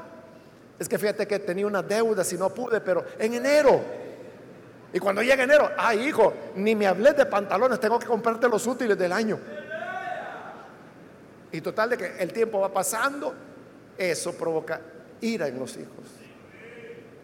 [0.78, 3.99] Es que fíjate que tenía una deuda si no pude, pero en enero.
[4.92, 8.66] Y cuando llega enero, ay hijo, ni me hablé de pantalones, tengo que comprarte los
[8.66, 9.38] útiles del año.
[11.52, 13.34] Y total de que el tiempo va pasando,
[13.96, 14.80] eso provoca
[15.20, 16.04] ira en los hijos.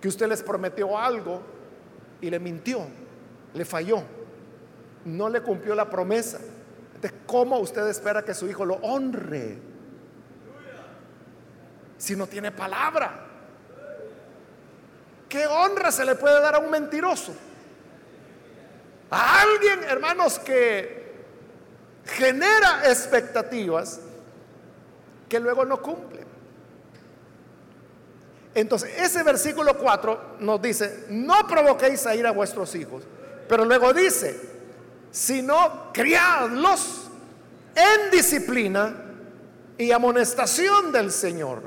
[0.01, 1.43] Que usted les prometió algo
[2.21, 2.87] y le mintió,
[3.55, 4.03] le falló,
[5.05, 6.39] no le cumplió la promesa.
[6.95, 9.59] Entonces, ¿cómo usted espera que su hijo lo honre?
[11.99, 13.25] Si no tiene palabra.
[15.29, 17.33] ¿Qué honra se le puede dar a un mentiroso?
[19.11, 21.07] A alguien, hermanos, que
[22.07, 24.01] genera expectativas
[25.29, 26.25] que luego no cumple.
[28.55, 33.03] Entonces, ese versículo 4 nos dice, no provoquéis a ir a vuestros hijos,
[33.49, 34.41] pero luego dice,
[35.11, 37.09] sino criadlos
[37.75, 38.95] en disciplina
[39.77, 41.63] y amonestación del Señor.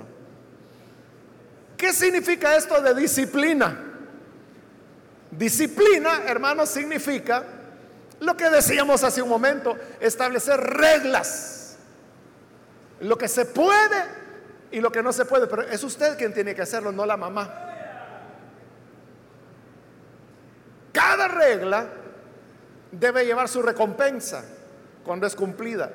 [1.78, 3.89] ¿Qué significa esto de disciplina?
[5.32, 7.44] Disciplina, hermanos, significa
[8.20, 11.78] lo que decíamos hace un momento, establecer reglas.
[13.02, 14.04] Lo que se puede
[14.72, 17.18] y lo que no se puede, pero es usted quien tiene que hacerlo, no la
[17.18, 17.68] mamá.
[20.92, 21.88] Cada regla
[22.92, 24.44] debe llevar su recompensa
[25.04, 25.92] cuando es cumplida.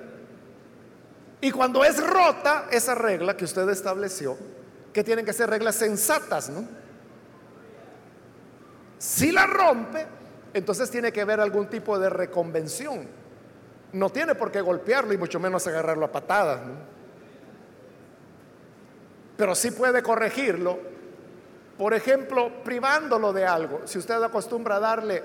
[1.41, 4.39] Y cuando es rota esa regla que usted estableció,
[4.93, 6.66] que tienen que ser reglas sensatas, ¿no?
[8.99, 10.07] Si la rompe,
[10.53, 13.07] entonces tiene que haber algún tipo de reconvención.
[13.92, 16.61] No tiene por qué golpearlo y mucho menos agarrarlo a patadas,
[19.36, 20.78] Pero sí puede corregirlo,
[21.76, 23.82] por ejemplo, privándolo de algo.
[23.84, 25.22] Si usted acostumbra a darle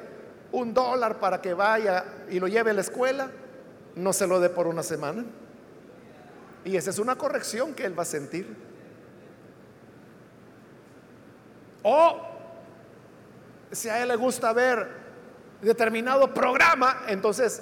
[0.51, 3.29] un dólar para que vaya y lo lleve a la escuela,
[3.95, 5.25] no se lo dé por una semana.
[6.65, 8.55] Y esa es una corrección que él va a sentir.
[11.83, 12.28] O
[13.71, 14.87] si a él le gusta ver
[15.61, 17.61] determinado programa, entonces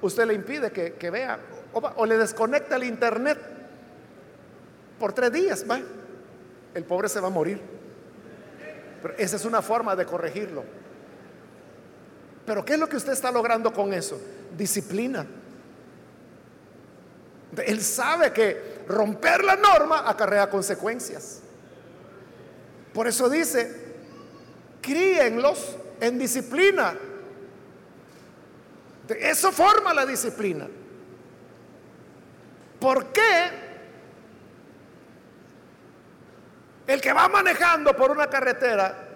[0.00, 1.38] usted le impide que, vea
[1.72, 3.38] o, le desconecta el internet
[4.98, 5.80] por tres días, ¿va?
[6.74, 7.60] el pobre se va a morir.
[9.02, 10.64] Pero esa es una forma de corregirlo.
[12.44, 14.20] Pero ¿qué es lo que usted está logrando con eso?
[14.56, 15.26] Disciplina.
[17.64, 21.40] Él sabe que romper la norma acarrea consecuencias.
[22.92, 23.87] Por eso dice,
[24.88, 26.94] críenlos en disciplina.
[29.08, 30.66] Eso forma la disciplina.
[32.80, 33.68] ¿Por qué
[36.86, 39.08] el que va manejando por una carretera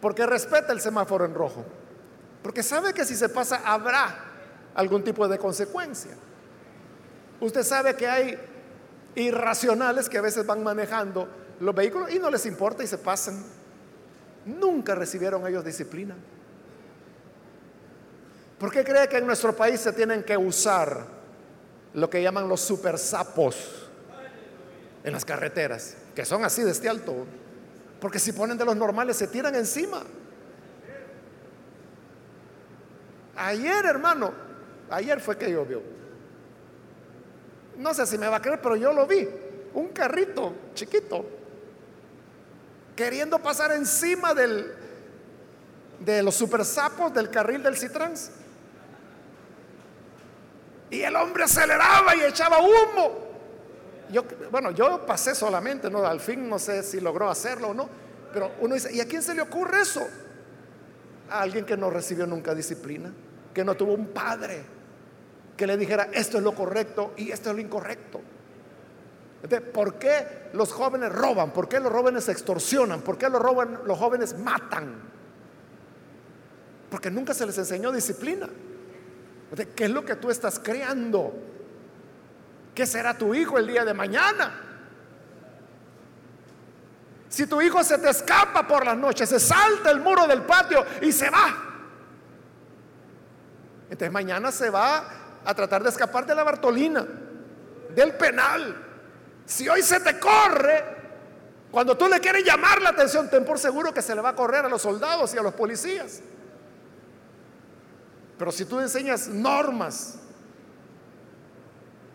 [0.00, 1.64] porque respeta el semáforo en rojo.
[2.42, 4.14] Porque sabe que si se pasa habrá
[4.74, 6.12] algún tipo de consecuencia.
[7.40, 8.38] Usted sabe que hay
[9.14, 11.28] irracionales que a veces van manejando
[11.60, 13.44] los vehículos y no les importa y se pasan.
[14.46, 16.14] Nunca recibieron ellos disciplina.
[18.58, 21.06] ¿Por qué cree que en nuestro país se tienen que usar
[21.94, 23.88] lo que llaman los super sapos
[25.02, 25.96] en las carreteras?
[26.14, 27.26] Que son así de este alto.
[28.00, 30.02] Porque si ponen de los normales se tiran encima.
[33.36, 34.32] Ayer, hermano,
[34.90, 35.82] ayer fue que llovió.
[37.78, 39.28] No sé si me va a creer, pero yo lo vi.
[39.74, 41.33] Un carrito chiquito
[42.96, 44.72] queriendo pasar encima del,
[46.00, 48.30] de los super sapos del carril del Citrans.
[50.90, 53.24] Y el hombre aceleraba y echaba humo.
[54.10, 56.04] Yo, bueno, yo pasé solamente, ¿no?
[56.06, 57.88] Al fin no sé si logró hacerlo o no,
[58.32, 60.06] pero uno dice, ¿y a quién se le ocurre eso?
[61.30, 63.12] A alguien que no recibió nunca disciplina,
[63.52, 64.74] que no tuvo un padre
[65.56, 68.20] que le dijera esto es lo correcto y esto es lo incorrecto.
[69.72, 71.52] ¿Por qué los jóvenes roban?
[71.52, 73.02] ¿Por qué los jóvenes extorsionan?
[73.02, 74.94] ¿Por qué los, roban, los jóvenes matan?
[76.90, 78.48] Porque nunca se les enseñó disciplina.
[79.76, 81.32] ¿Qué es lo que tú estás creando?
[82.74, 84.60] ¿Qué será tu hijo el día de mañana?
[87.28, 90.84] Si tu hijo se te escapa por las noches, se salta el muro del patio
[91.02, 91.54] y se va.
[93.84, 95.04] Entonces mañana se va
[95.44, 97.04] a tratar de escapar de la Bartolina,
[97.94, 98.93] del penal.
[99.46, 100.82] Si hoy se te corre,
[101.70, 104.34] cuando tú le quieres llamar la atención, ten por seguro que se le va a
[104.34, 106.20] correr a los soldados y a los policías.
[108.38, 110.16] Pero si tú enseñas normas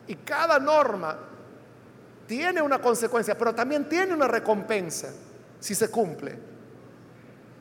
[0.08, 1.18] y cada norma
[2.26, 5.10] tiene una consecuencia, pero también tiene una recompensa
[5.60, 6.38] si se cumple,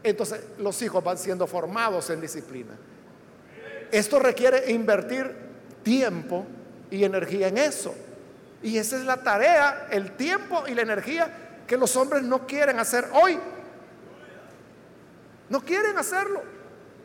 [0.02, 2.76] entonces los hijos van siendo formados en disciplina.
[3.90, 5.34] Esto requiere invertir
[5.82, 6.46] tiempo
[6.90, 7.94] y energía en eso.
[8.62, 11.30] Y esa es la tarea, el tiempo y la energía
[11.66, 13.38] que los hombres no quieren hacer hoy.
[15.48, 16.42] No quieren hacerlo.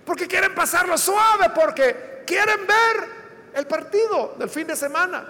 [0.05, 3.09] Porque quieren pasarlo suave, porque quieren ver
[3.53, 5.25] el partido del fin de semana.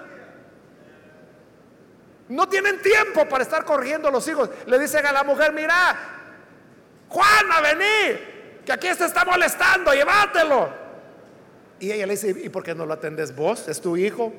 [2.30, 4.50] No tienen tiempo para estar corrigiendo a los hijos.
[4.66, 5.98] Le dicen a la mujer, mira,
[7.10, 8.20] Juana, vení,
[8.66, 10.70] que aquí se está molestando, llévatelo.
[11.80, 13.68] Y ella le dice, ¿y por qué no lo atendes vos?
[13.68, 14.32] Es tu hijo.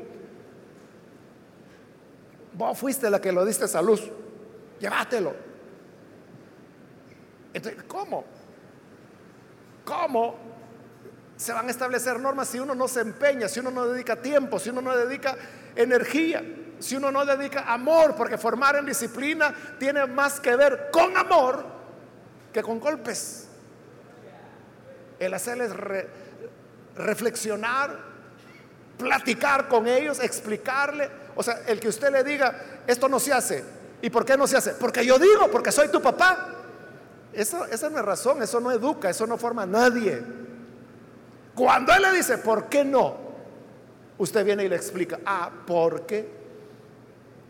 [2.54, 4.02] Vos fuiste la que lo diste a luz.
[4.78, 5.34] Llévatelo.
[7.52, 8.24] Entonces, ¿cómo?
[9.84, 10.36] ¿Cómo
[11.36, 14.58] se van a establecer normas si uno no se empeña, si uno no dedica tiempo,
[14.58, 15.36] si uno no dedica
[15.74, 16.42] energía,
[16.78, 18.14] si uno no dedica amor?
[18.16, 21.64] Porque formar en disciplina tiene más que ver con amor
[22.52, 23.48] que con golpes.
[25.18, 25.72] El hacerles
[26.96, 27.98] reflexionar,
[28.96, 31.23] platicar con ellos, explicarle.
[31.36, 33.64] O sea, el que usted le diga, esto no se hace.
[34.02, 34.72] ¿Y por qué no se hace?
[34.72, 36.50] Porque yo digo, porque soy tu papá.
[37.32, 40.22] Esa, esa no es razón, eso no educa, eso no forma a nadie.
[41.54, 43.16] Cuando él le dice, ¿por qué no?
[44.18, 46.28] Usted viene y le explica, ah, porque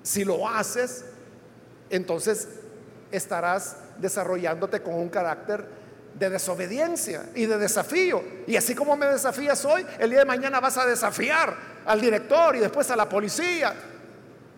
[0.03, 1.05] si lo haces,
[1.91, 2.49] entonces
[3.11, 5.67] estarás desarrollándote con un carácter
[6.15, 8.23] de desobediencia y de desafío.
[8.47, 11.55] Y así como me desafías hoy, el día de mañana vas a desafiar
[11.85, 13.75] al director y después a la policía,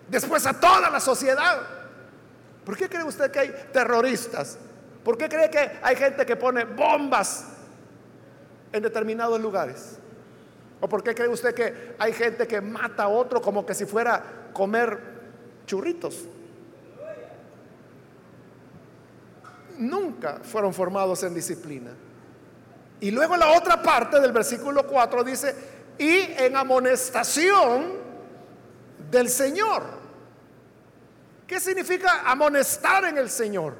[0.07, 1.61] después a toda la sociedad.
[2.63, 4.57] ¿Por qué cree usted que hay terroristas?
[5.03, 7.45] ¿Por qué cree que hay gente que pone bombas
[8.71, 9.97] en determinados lugares?
[10.79, 13.85] ¿O por qué cree usted que hay gente que mata a otro como que si
[13.85, 14.99] fuera comer
[15.65, 16.25] churritos?
[19.77, 21.91] Nunca fueron formados en disciplina.
[22.99, 25.55] Y luego la otra parte del versículo 4 dice,
[25.97, 27.93] y en amonestación
[29.09, 29.83] del Señor.
[31.45, 33.75] ¿Qué significa amonestar en el Señor?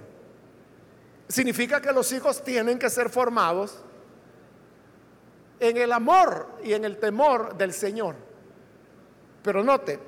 [1.27, 3.83] Significa que los hijos tienen que ser formados
[5.59, 8.15] en el amor y en el temor del Señor.
[9.43, 9.99] Pero note,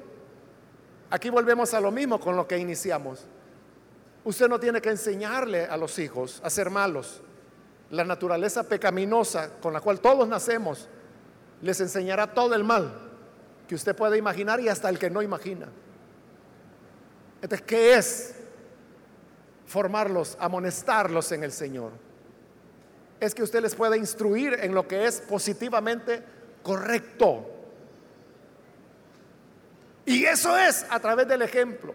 [1.10, 3.26] aquí volvemos a lo mismo con lo que iniciamos.
[4.24, 7.22] Usted no tiene que enseñarle a los hijos a ser malos.
[7.92, 10.88] La naturaleza pecaminosa con la cual todos nacemos
[11.62, 12.94] les enseñará todo el mal
[13.68, 15.68] que usted puede imaginar y hasta el que no imagina.
[17.42, 18.36] Entonces, ¿qué es
[19.70, 21.92] formarlos, amonestarlos en el Señor.
[23.20, 26.24] Es que usted les pueda instruir en lo que es positivamente
[26.64, 27.46] correcto.
[30.06, 31.94] Y eso es a través del ejemplo.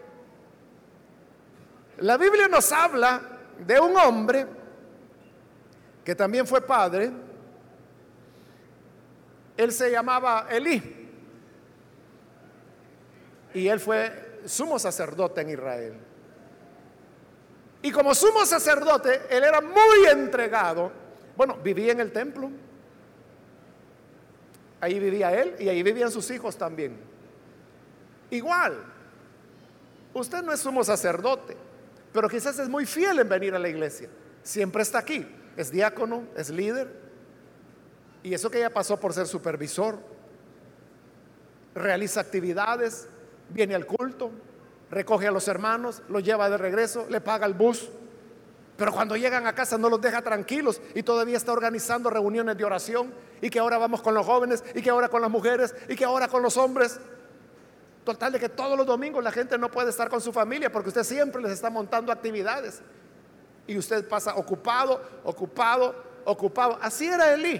[1.99, 3.21] La Biblia nos habla
[3.65, 4.45] de un hombre
[6.03, 7.11] que también fue padre.
[9.57, 11.09] Él se llamaba Elí.
[13.53, 15.93] Y él fue sumo sacerdote en Israel.
[17.81, 20.91] Y como sumo sacerdote, él era muy entregado.
[21.37, 22.49] Bueno, vivía en el templo.
[24.81, 26.97] Ahí vivía él y ahí vivían sus hijos también.
[28.29, 28.83] Igual,
[30.13, 31.55] usted no es sumo sacerdote,
[32.15, 34.07] pero quizás es muy fiel en venir a la iglesia.
[34.41, 35.27] Siempre está aquí.
[35.57, 36.87] Es diácono, es líder.
[38.23, 39.99] Y eso que ya pasó por ser supervisor.
[41.75, 43.09] Realiza actividades,
[43.49, 44.31] viene al culto,
[44.89, 47.89] recoge a los hermanos, los lleva de regreso, le paga el bus.
[48.77, 52.63] Pero cuando llegan a casa no los deja tranquilos y todavía está organizando reuniones de
[52.63, 55.97] oración y que ahora vamos con los jóvenes y que ahora con las mujeres y
[55.97, 56.97] que ahora con los hombres.
[58.05, 60.89] Total de que todos los domingos la gente no puede estar con su familia porque
[60.89, 62.81] usted siempre les está montando actividades.
[63.65, 66.77] Y usted pasa ocupado, ocupado, ocupado.
[66.81, 67.59] Así era Elí.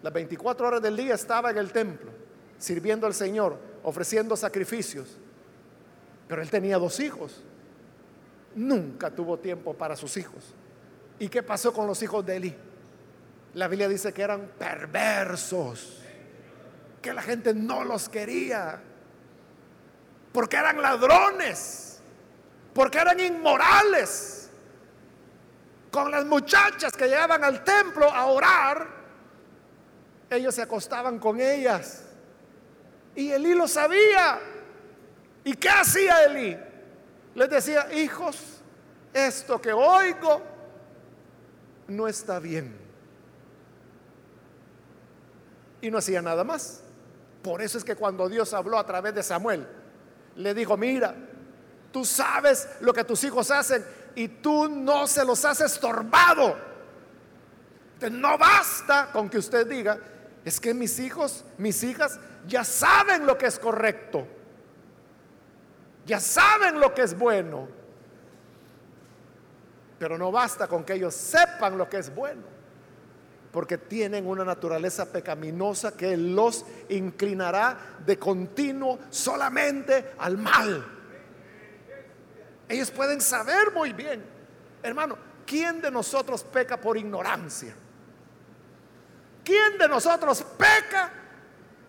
[0.00, 2.12] Las 24 horas del día estaba en el templo,
[2.58, 5.18] sirviendo al Señor, ofreciendo sacrificios.
[6.28, 7.42] Pero él tenía dos hijos.
[8.54, 10.54] Nunca tuvo tiempo para sus hijos.
[11.18, 12.54] ¿Y qué pasó con los hijos de Eli?
[13.54, 16.02] La Biblia dice que eran perversos,
[17.12, 18.80] la gente no los quería,
[20.32, 22.00] porque eran ladrones,
[22.74, 24.50] porque eran inmorales.
[25.90, 28.86] Con las muchachas que llegaban al templo a orar,
[30.28, 32.02] ellos se acostaban con ellas.
[33.14, 34.38] Y Elí lo sabía.
[35.44, 36.56] ¿Y qué hacía Elí?
[37.34, 38.62] Les decía, hijos,
[39.12, 40.42] esto que oigo
[41.88, 42.76] no está bien.
[45.80, 46.82] Y no hacía nada más.
[47.46, 49.64] Por eso es que cuando Dios habló a través de Samuel,
[50.34, 51.14] le dijo, mira,
[51.92, 53.86] tú sabes lo que tus hijos hacen
[54.16, 56.56] y tú no se los has estorbado.
[58.10, 59.96] No basta con que usted diga,
[60.44, 62.18] es que mis hijos, mis hijas
[62.48, 64.26] ya saben lo que es correcto.
[66.04, 67.68] Ya saben lo que es bueno.
[70.00, 72.55] Pero no basta con que ellos sepan lo que es bueno.
[73.56, 80.86] Porque tienen una naturaleza pecaminosa que los inclinará de continuo solamente al mal.
[82.68, 84.22] Ellos pueden saber muy bien,
[84.82, 87.74] hermano, ¿quién de nosotros peca por ignorancia?
[89.42, 91.10] ¿Quién de nosotros peca?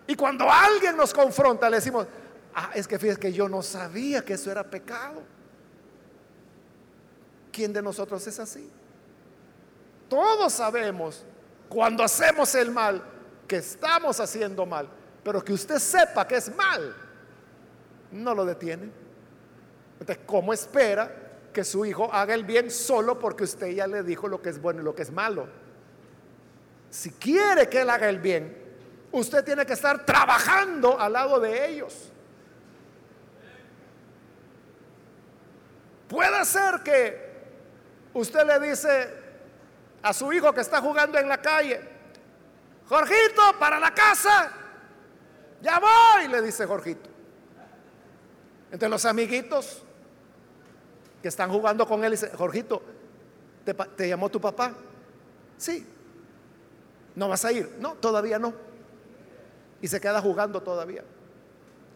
[0.06, 2.06] Y cuando alguien nos confronta, le decimos,
[2.54, 5.22] ah, es que fíjate que yo no sabía que eso era pecado.
[7.52, 8.70] ¿Quién de nosotros es así?
[10.08, 11.26] Todos sabemos
[11.68, 13.02] cuando hacemos el mal
[13.46, 14.88] que estamos haciendo mal,
[15.22, 16.94] pero que usted sepa que es mal,
[18.12, 18.90] no lo detiene.
[20.00, 21.10] Entonces, ¿cómo espera
[21.52, 24.60] que su hijo haga el bien solo porque usted ya le dijo lo que es
[24.60, 25.48] bueno y lo que es malo?
[26.90, 28.56] Si quiere que él haga el bien,
[29.12, 32.12] usted tiene que estar trabajando al lado de ellos.
[36.08, 37.28] Puede ser que
[38.14, 39.17] usted le dice
[40.02, 41.80] a su hijo que está jugando en la calle,
[42.88, 44.50] Jorgito, para la casa,
[45.60, 47.10] ya voy, le dice Jorgito.
[48.70, 49.82] Entre los amiguitos
[51.22, 52.82] que están jugando con él, dice, Jorgito,
[53.64, 54.72] ¿te, ¿te llamó tu papá?
[55.56, 55.86] Sí,
[57.18, 57.68] ¿No vas a ir?
[57.80, 58.54] No, todavía no.
[59.82, 61.02] Y se queda jugando todavía.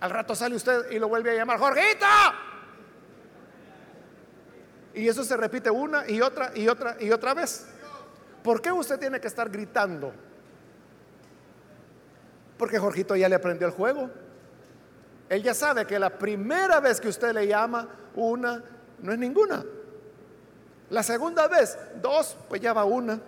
[0.01, 2.07] Al rato sale usted y lo vuelve a llamar, Jorgito.
[4.95, 7.69] Y eso se repite una y otra y otra y otra vez.
[8.43, 10.13] ¿Por qué usted tiene que estar gritando?
[12.59, 14.11] Porque Jorgito ya le aprendió el juego.
[15.29, 18.63] Él ya sabe que la primera vez que usted le llama, una,
[19.01, 19.65] no es ninguna.
[20.91, 23.19] La segunda vez, dos, pues ya va una.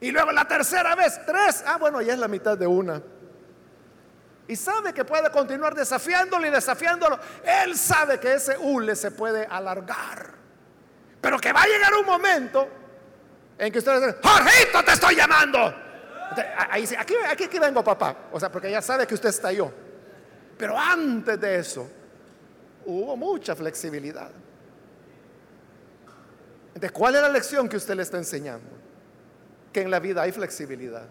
[0.00, 1.62] Y luego la tercera vez, tres.
[1.66, 3.02] Ah, bueno, ya es la mitad de una.
[4.48, 7.18] Y sabe que puede continuar desafiándolo y desafiándolo.
[7.44, 10.32] Él sabe que ese hule se puede alargar.
[11.20, 12.68] Pero que va a llegar un momento
[13.58, 15.74] en que usted dice, Jorgito, te estoy llamando.
[16.70, 18.28] Ahí dice, aquí, aquí, aquí vengo, papá.
[18.32, 19.72] O sea, porque ya sabe que usted está yo.
[20.56, 21.90] Pero antes de eso,
[22.86, 24.30] hubo mucha flexibilidad.
[26.68, 28.78] Entonces, ¿cuál es la lección que usted le está enseñando?
[29.72, 31.06] que en la vida hay flexibilidad,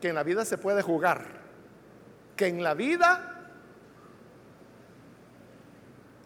[0.00, 1.24] que en la vida se puede jugar,
[2.36, 3.48] que en la vida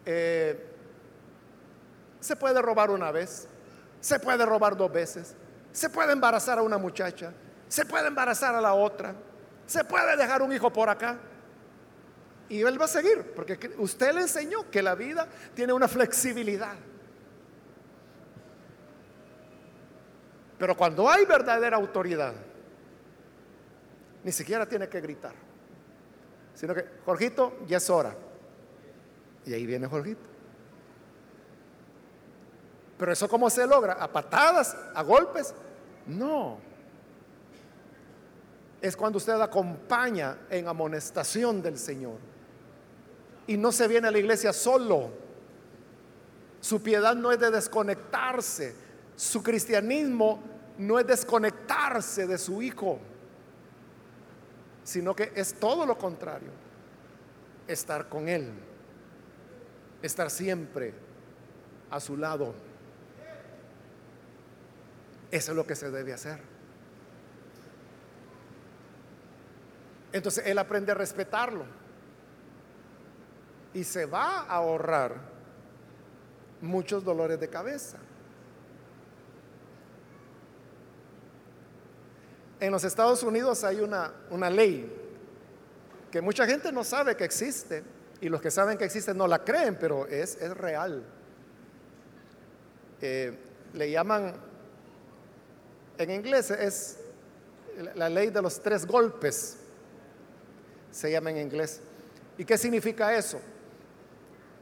[0.05, 0.65] eh,
[2.19, 3.47] se puede robar una vez,
[3.99, 5.35] se puede robar dos veces,
[5.71, 7.33] se puede embarazar a una muchacha,
[7.67, 9.15] se puede embarazar a la otra,
[9.65, 11.17] se puede dejar un hijo por acá.
[12.49, 16.75] Y él va a seguir, porque usted le enseñó que la vida tiene una flexibilidad.
[20.57, 22.33] Pero cuando hay verdadera autoridad,
[24.23, 25.33] ni siquiera tiene que gritar,
[26.53, 28.15] sino que, Jorgito, ya es hora.
[29.45, 30.36] Y ahí viene Jorgito.
[32.97, 33.93] Pero eso cómo se logra?
[33.93, 34.75] ¿A patadas?
[34.93, 35.53] ¿A golpes?
[36.05, 36.57] No.
[38.81, 42.17] Es cuando usted acompaña en amonestación del Señor.
[43.45, 45.09] Y no se viene a la iglesia solo.
[46.59, 48.87] Su piedad no es de desconectarse
[49.17, 50.39] su cristianismo
[50.77, 52.99] no es desconectarse de su hijo,
[54.83, 56.51] sino que es todo lo contrario,
[57.67, 58.51] estar con él,
[60.03, 60.93] estar siempre
[61.89, 62.53] a su lado.
[65.31, 66.39] Eso es lo que se debe hacer.
[70.13, 71.65] Entonces él aprende a respetarlo
[73.73, 75.15] y se va a ahorrar
[76.61, 77.97] muchos dolores de cabeza.
[82.59, 84.91] En los Estados Unidos hay una, una ley
[86.09, 87.83] que mucha gente no sabe que existe
[88.19, 91.03] y los que saben que existe no la creen, pero es, es real.
[93.01, 93.37] Eh,
[93.73, 94.33] le llaman,
[95.97, 96.97] en inglés es
[97.95, 99.57] la ley de los tres golpes,
[100.91, 101.81] se llama en inglés.
[102.37, 103.39] ¿Y qué significa eso?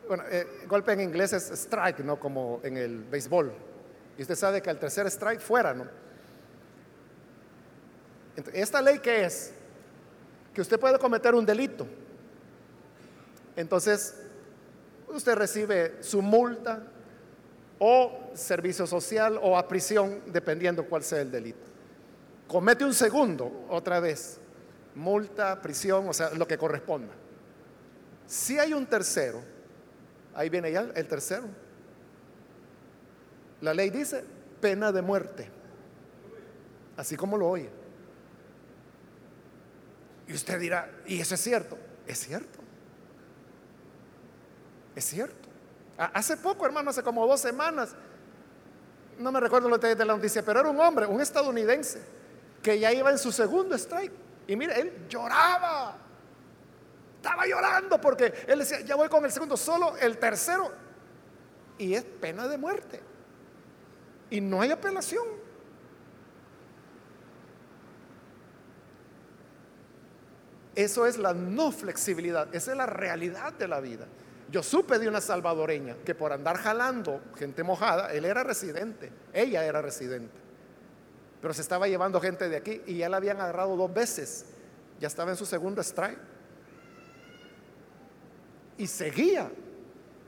[0.08, 2.20] Bueno, eh, golpe en inglés es strike, ¿no?
[2.20, 3.52] Como en el béisbol.
[4.18, 5.86] Y usted sabe que al tercer strike fuera, ¿no?
[8.54, 9.52] ¿Esta ley qué es?
[10.54, 11.88] Que usted puede cometer un delito.
[13.56, 14.16] Entonces,
[15.08, 16.84] usted recibe su multa
[17.80, 21.66] o servicio social o a prisión, dependiendo cuál sea el delito.
[22.48, 24.40] Comete un segundo, otra vez,
[24.96, 27.14] multa, prisión, o sea, lo que corresponda.
[28.28, 29.42] Si hay un tercero,
[30.34, 31.46] ahí viene ya el tercero.
[33.62, 34.24] La ley dice
[34.62, 35.50] pena de muerte,
[36.98, 37.70] así como lo oye.
[40.28, 41.78] Y usted dirá, ¿y eso es cierto?
[42.08, 42.60] Es cierto.
[44.96, 45.50] Es cierto.
[45.98, 47.96] Hace poco, hermano, hace como dos semanas,
[49.18, 52.02] no me recuerdo los detalles de la noticia, pero era un hombre, un estadounidense,
[52.62, 54.12] que ya iba en su segundo strike.
[54.48, 55.98] Y mire, él lloraba.
[57.16, 60.72] Estaba llorando porque él decía, ya voy con el segundo, solo el tercero.
[61.78, 63.02] Y es pena de muerte.
[64.30, 65.26] Y no hay apelación.
[70.76, 74.08] Eso es la no flexibilidad, esa es la realidad de la vida.
[74.52, 79.66] Yo supe de una salvadoreña que por andar jalando gente mojada, él era residente, ella
[79.66, 80.38] era residente,
[81.42, 84.46] pero se estaba llevando gente de aquí y ya la habían agarrado dos veces,
[85.00, 86.20] ya estaba en su segundo strike.
[88.78, 89.50] Y seguía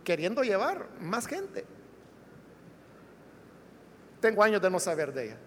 [0.04, 1.66] queriendo llevar más gente.
[4.22, 5.38] Tengo años de no saber de ella,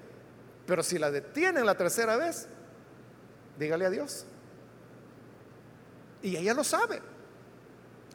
[0.67, 2.47] pero si la detienen la tercera vez,
[3.59, 4.27] dígale a Dios.
[6.23, 7.01] Y ella lo sabe.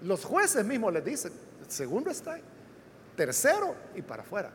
[0.02, 1.32] Los jueces mismos les dicen,
[1.68, 2.38] segundo está,
[3.16, 4.52] tercero y para afuera,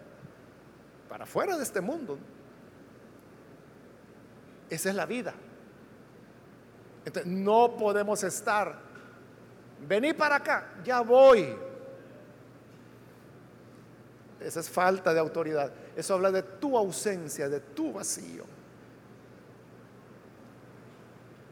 [1.09, 2.19] para afuera de este mundo.
[4.69, 5.35] Esa es la vida.
[7.05, 8.79] Entonces, no podemos estar,
[9.89, 11.57] vení para acá, ya voy.
[14.39, 15.73] Esa es falta de autoridad.
[15.97, 18.45] Eso habla de tu ausencia, de tu vacío.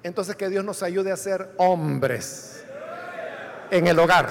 [0.02, 2.57] Entonces que Dios nos ayude a ser hombres
[3.70, 4.28] en el hogar.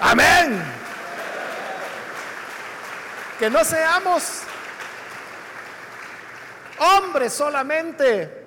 [0.00, 0.62] Amén.
[3.38, 4.42] Que no seamos
[6.78, 8.46] hombres solamente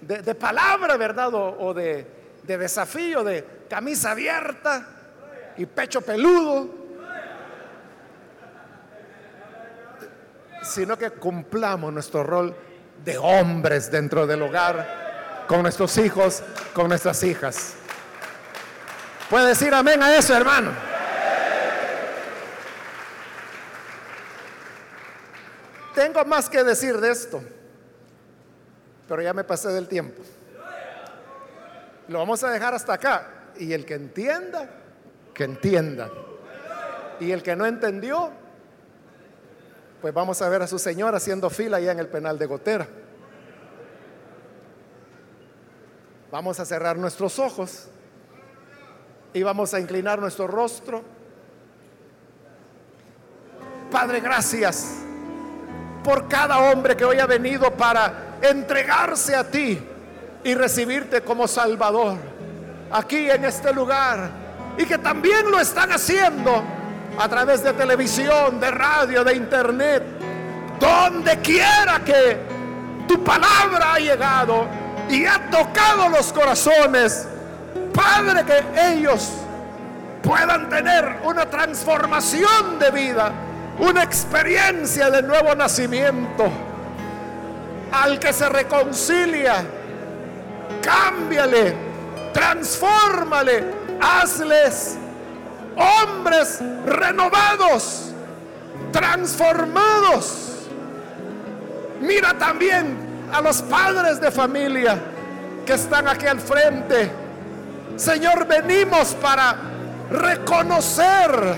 [0.00, 1.30] de, palabra, ¿verdad?
[1.34, 2.06] O, de,
[2.42, 4.86] de desafío, de camisa abierta
[5.56, 6.74] y pecho peludo,
[10.62, 12.54] sino que cumplamos nuestro rol
[13.04, 16.42] de hombres dentro del hogar, con nuestros hijos,
[16.74, 17.74] con nuestras hijas.
[19.30, 20.72] ¿Puede decir amén a eso, hermano?
[25.94, 27.40] Tengo más que decir de esto,
[29.08, 30.20] pero ya me pasé del tiempo.
[32.08, 33.30] Lo vamos a dejar hasta acá.
[33.56, 34.68] Y el que entienda,
[35.32, 36.10] que entienda.
[37.20, 38.32] Y el que no entendió,
[40.00, 42.88] pues vamos a ver a su señor haciendo fila allá en el penal de Gotera.
[46.32, 47.90] Vamos a cerrar nuestros ojos
[49.32, 51.02] y vamos a inclinar nuestro rostro.
[53.90, 54.98] Padre, gracias
[56.04, 59.78] por cada hombre que hoy ha venido para entregarse a ti
[60.42, 62.16] y recibirte como Salvador
[62.90, 64.30] aquí en este lugar
[64.76, 66.62] y que también lo están haciendo
[67.18, 70.02] a través de televisión, de radio, de internet,
[70.78, 72.38] donde quiera que
[73.06, 74.66] tu palabra ha llegado
[75.08, 77.28] y ha tocado los corazones,
[77.92, 79.32] Padre, que ellos
[80.22, 83.32] puedan tener una transformación de vida,
[83.78, 86.50] una experiencia de nuevo nacimiento.
[87.92, 89.64] Al que se reconcilia,
[90.82, 91.74] cámbiale,
[92.32, 93.64] transfórmale,
[94.00, 94.96] hazles
[95.76, 98.12] hombres renovados,
[98.92, 100.66] transformados.
[102.00, 102.96] Mira también
[103.32, 104.98] a los padres de familia
[105.66, 107.10] que están aquí al frente.
[107.96, 109.56] Señor, venimos para
[110.10, 111.54] reconocer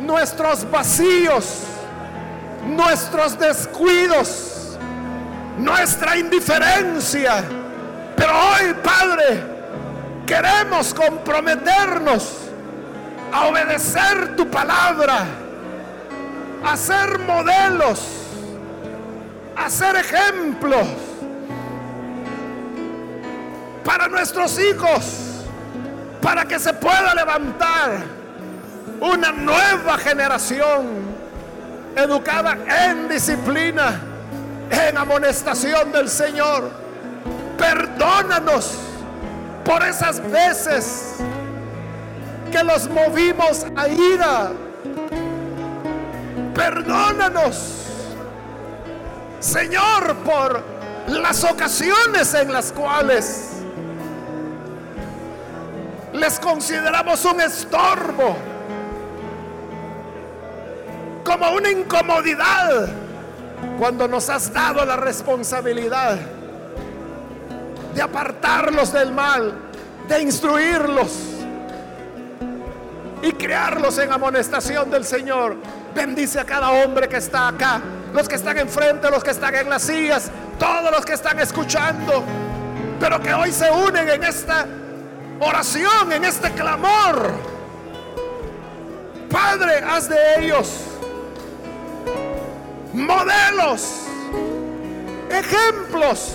[0.00, 1.62] nuestros vacíos,
[2.66, 4.78] nuestros descuidos,
[5.58, 7.44] nuestra indiferencia.
[8.16, 9.42] Pero hoy, Padre,
[10.26, 12.32] queremos comprometernos
[13.32, 15.24] a obedecer tu palabra,
[16.64, 18.16] a ser modelos
[19.56, 20.86] a ser ejemplos
[23.86, 25.44] para nuestros hijos,
[26.20, 27.92] para que se pueda levantar
[29.00, 30.86] una nueva generación
[31.94, 32.58] educada
[32.88, 34.00] en disciplina,
[34.70, 36.68] en amonestación del Señor.
[37.56, 38.74] Perdónanos
[39.64, 41.14] por esas veces
[42.50, 44.50] que los movimos a ira.
[46.54, 47.84] Perdónanos,
[49.38, 50.60] Señor, por
[51.06, 53.55] las ocasiones en las cuales
[56.16, 58.36] les consideramos un estorbo,
[61.24, 62.88] como una incomodidad,
[63.78, 66.18] cuando nos has dado la responsabilidad
[67.94, 69.54] de apartarlos del mal,
[70.08, 71.12] de instruirlos
[73.22, 75.56] y crearlos en amonestación del Señor.
[75.94, 77.80] Bendice a cada hombre que está acá,
[78.12, 82.22] los que están enfrente, los que están en las sillas, todos los que están escuchando,
[83.00, 84.66] pero que hoy se unen en esta
[85.40, 87.32] oración, en este clamor.
[89.30, 90.86] Padre, haz de ellos
[92.96, 94.06] modelos,
[95.30, 96.34] ejemplos,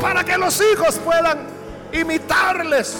[0.00, 1.38] para que los hijos puedan
[1.92, 2.96] imitarles,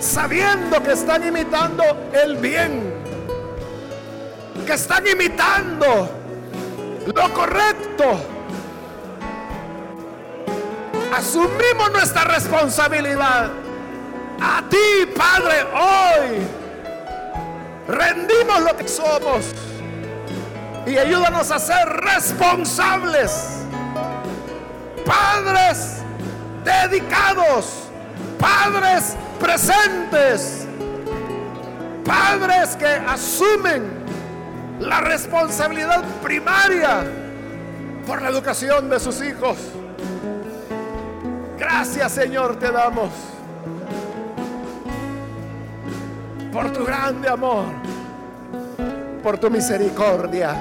[0.00, 2.92] sabiendo que están imitando el bien,
[4.66, 6.08] que están imitando
[7.14, 8.20] lo correcto
[11.12, 13.50] asumimos nuestra responsabilidad.
[14.40, 16.38] A ti, Padre, hoy
[17.86, 19.44] rendimos lo que somos
[20.86, 23.58] y ayúdanos a ser responsables.
[25.04, 25.98] Padres
[26.64, 27.84] dedicados,
[28.38, 30.66] padres presentes,
[32.04, 34.02] padres que asumen
[34.80, 37.04] la responsabilidad primaria
[38.06, 39.58] por la educación de sus hijos.
[41.62, 43.08] Gracias Señor te damos
[46.52, 47.66] por tu grande amor,
[49.22, 50.56] por tu misericordia.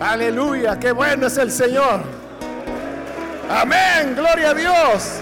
[0.00, 2.00] Aleluya, qué bueno es el Señor.
[3.48, 5.21] Amén, gloria a Dios.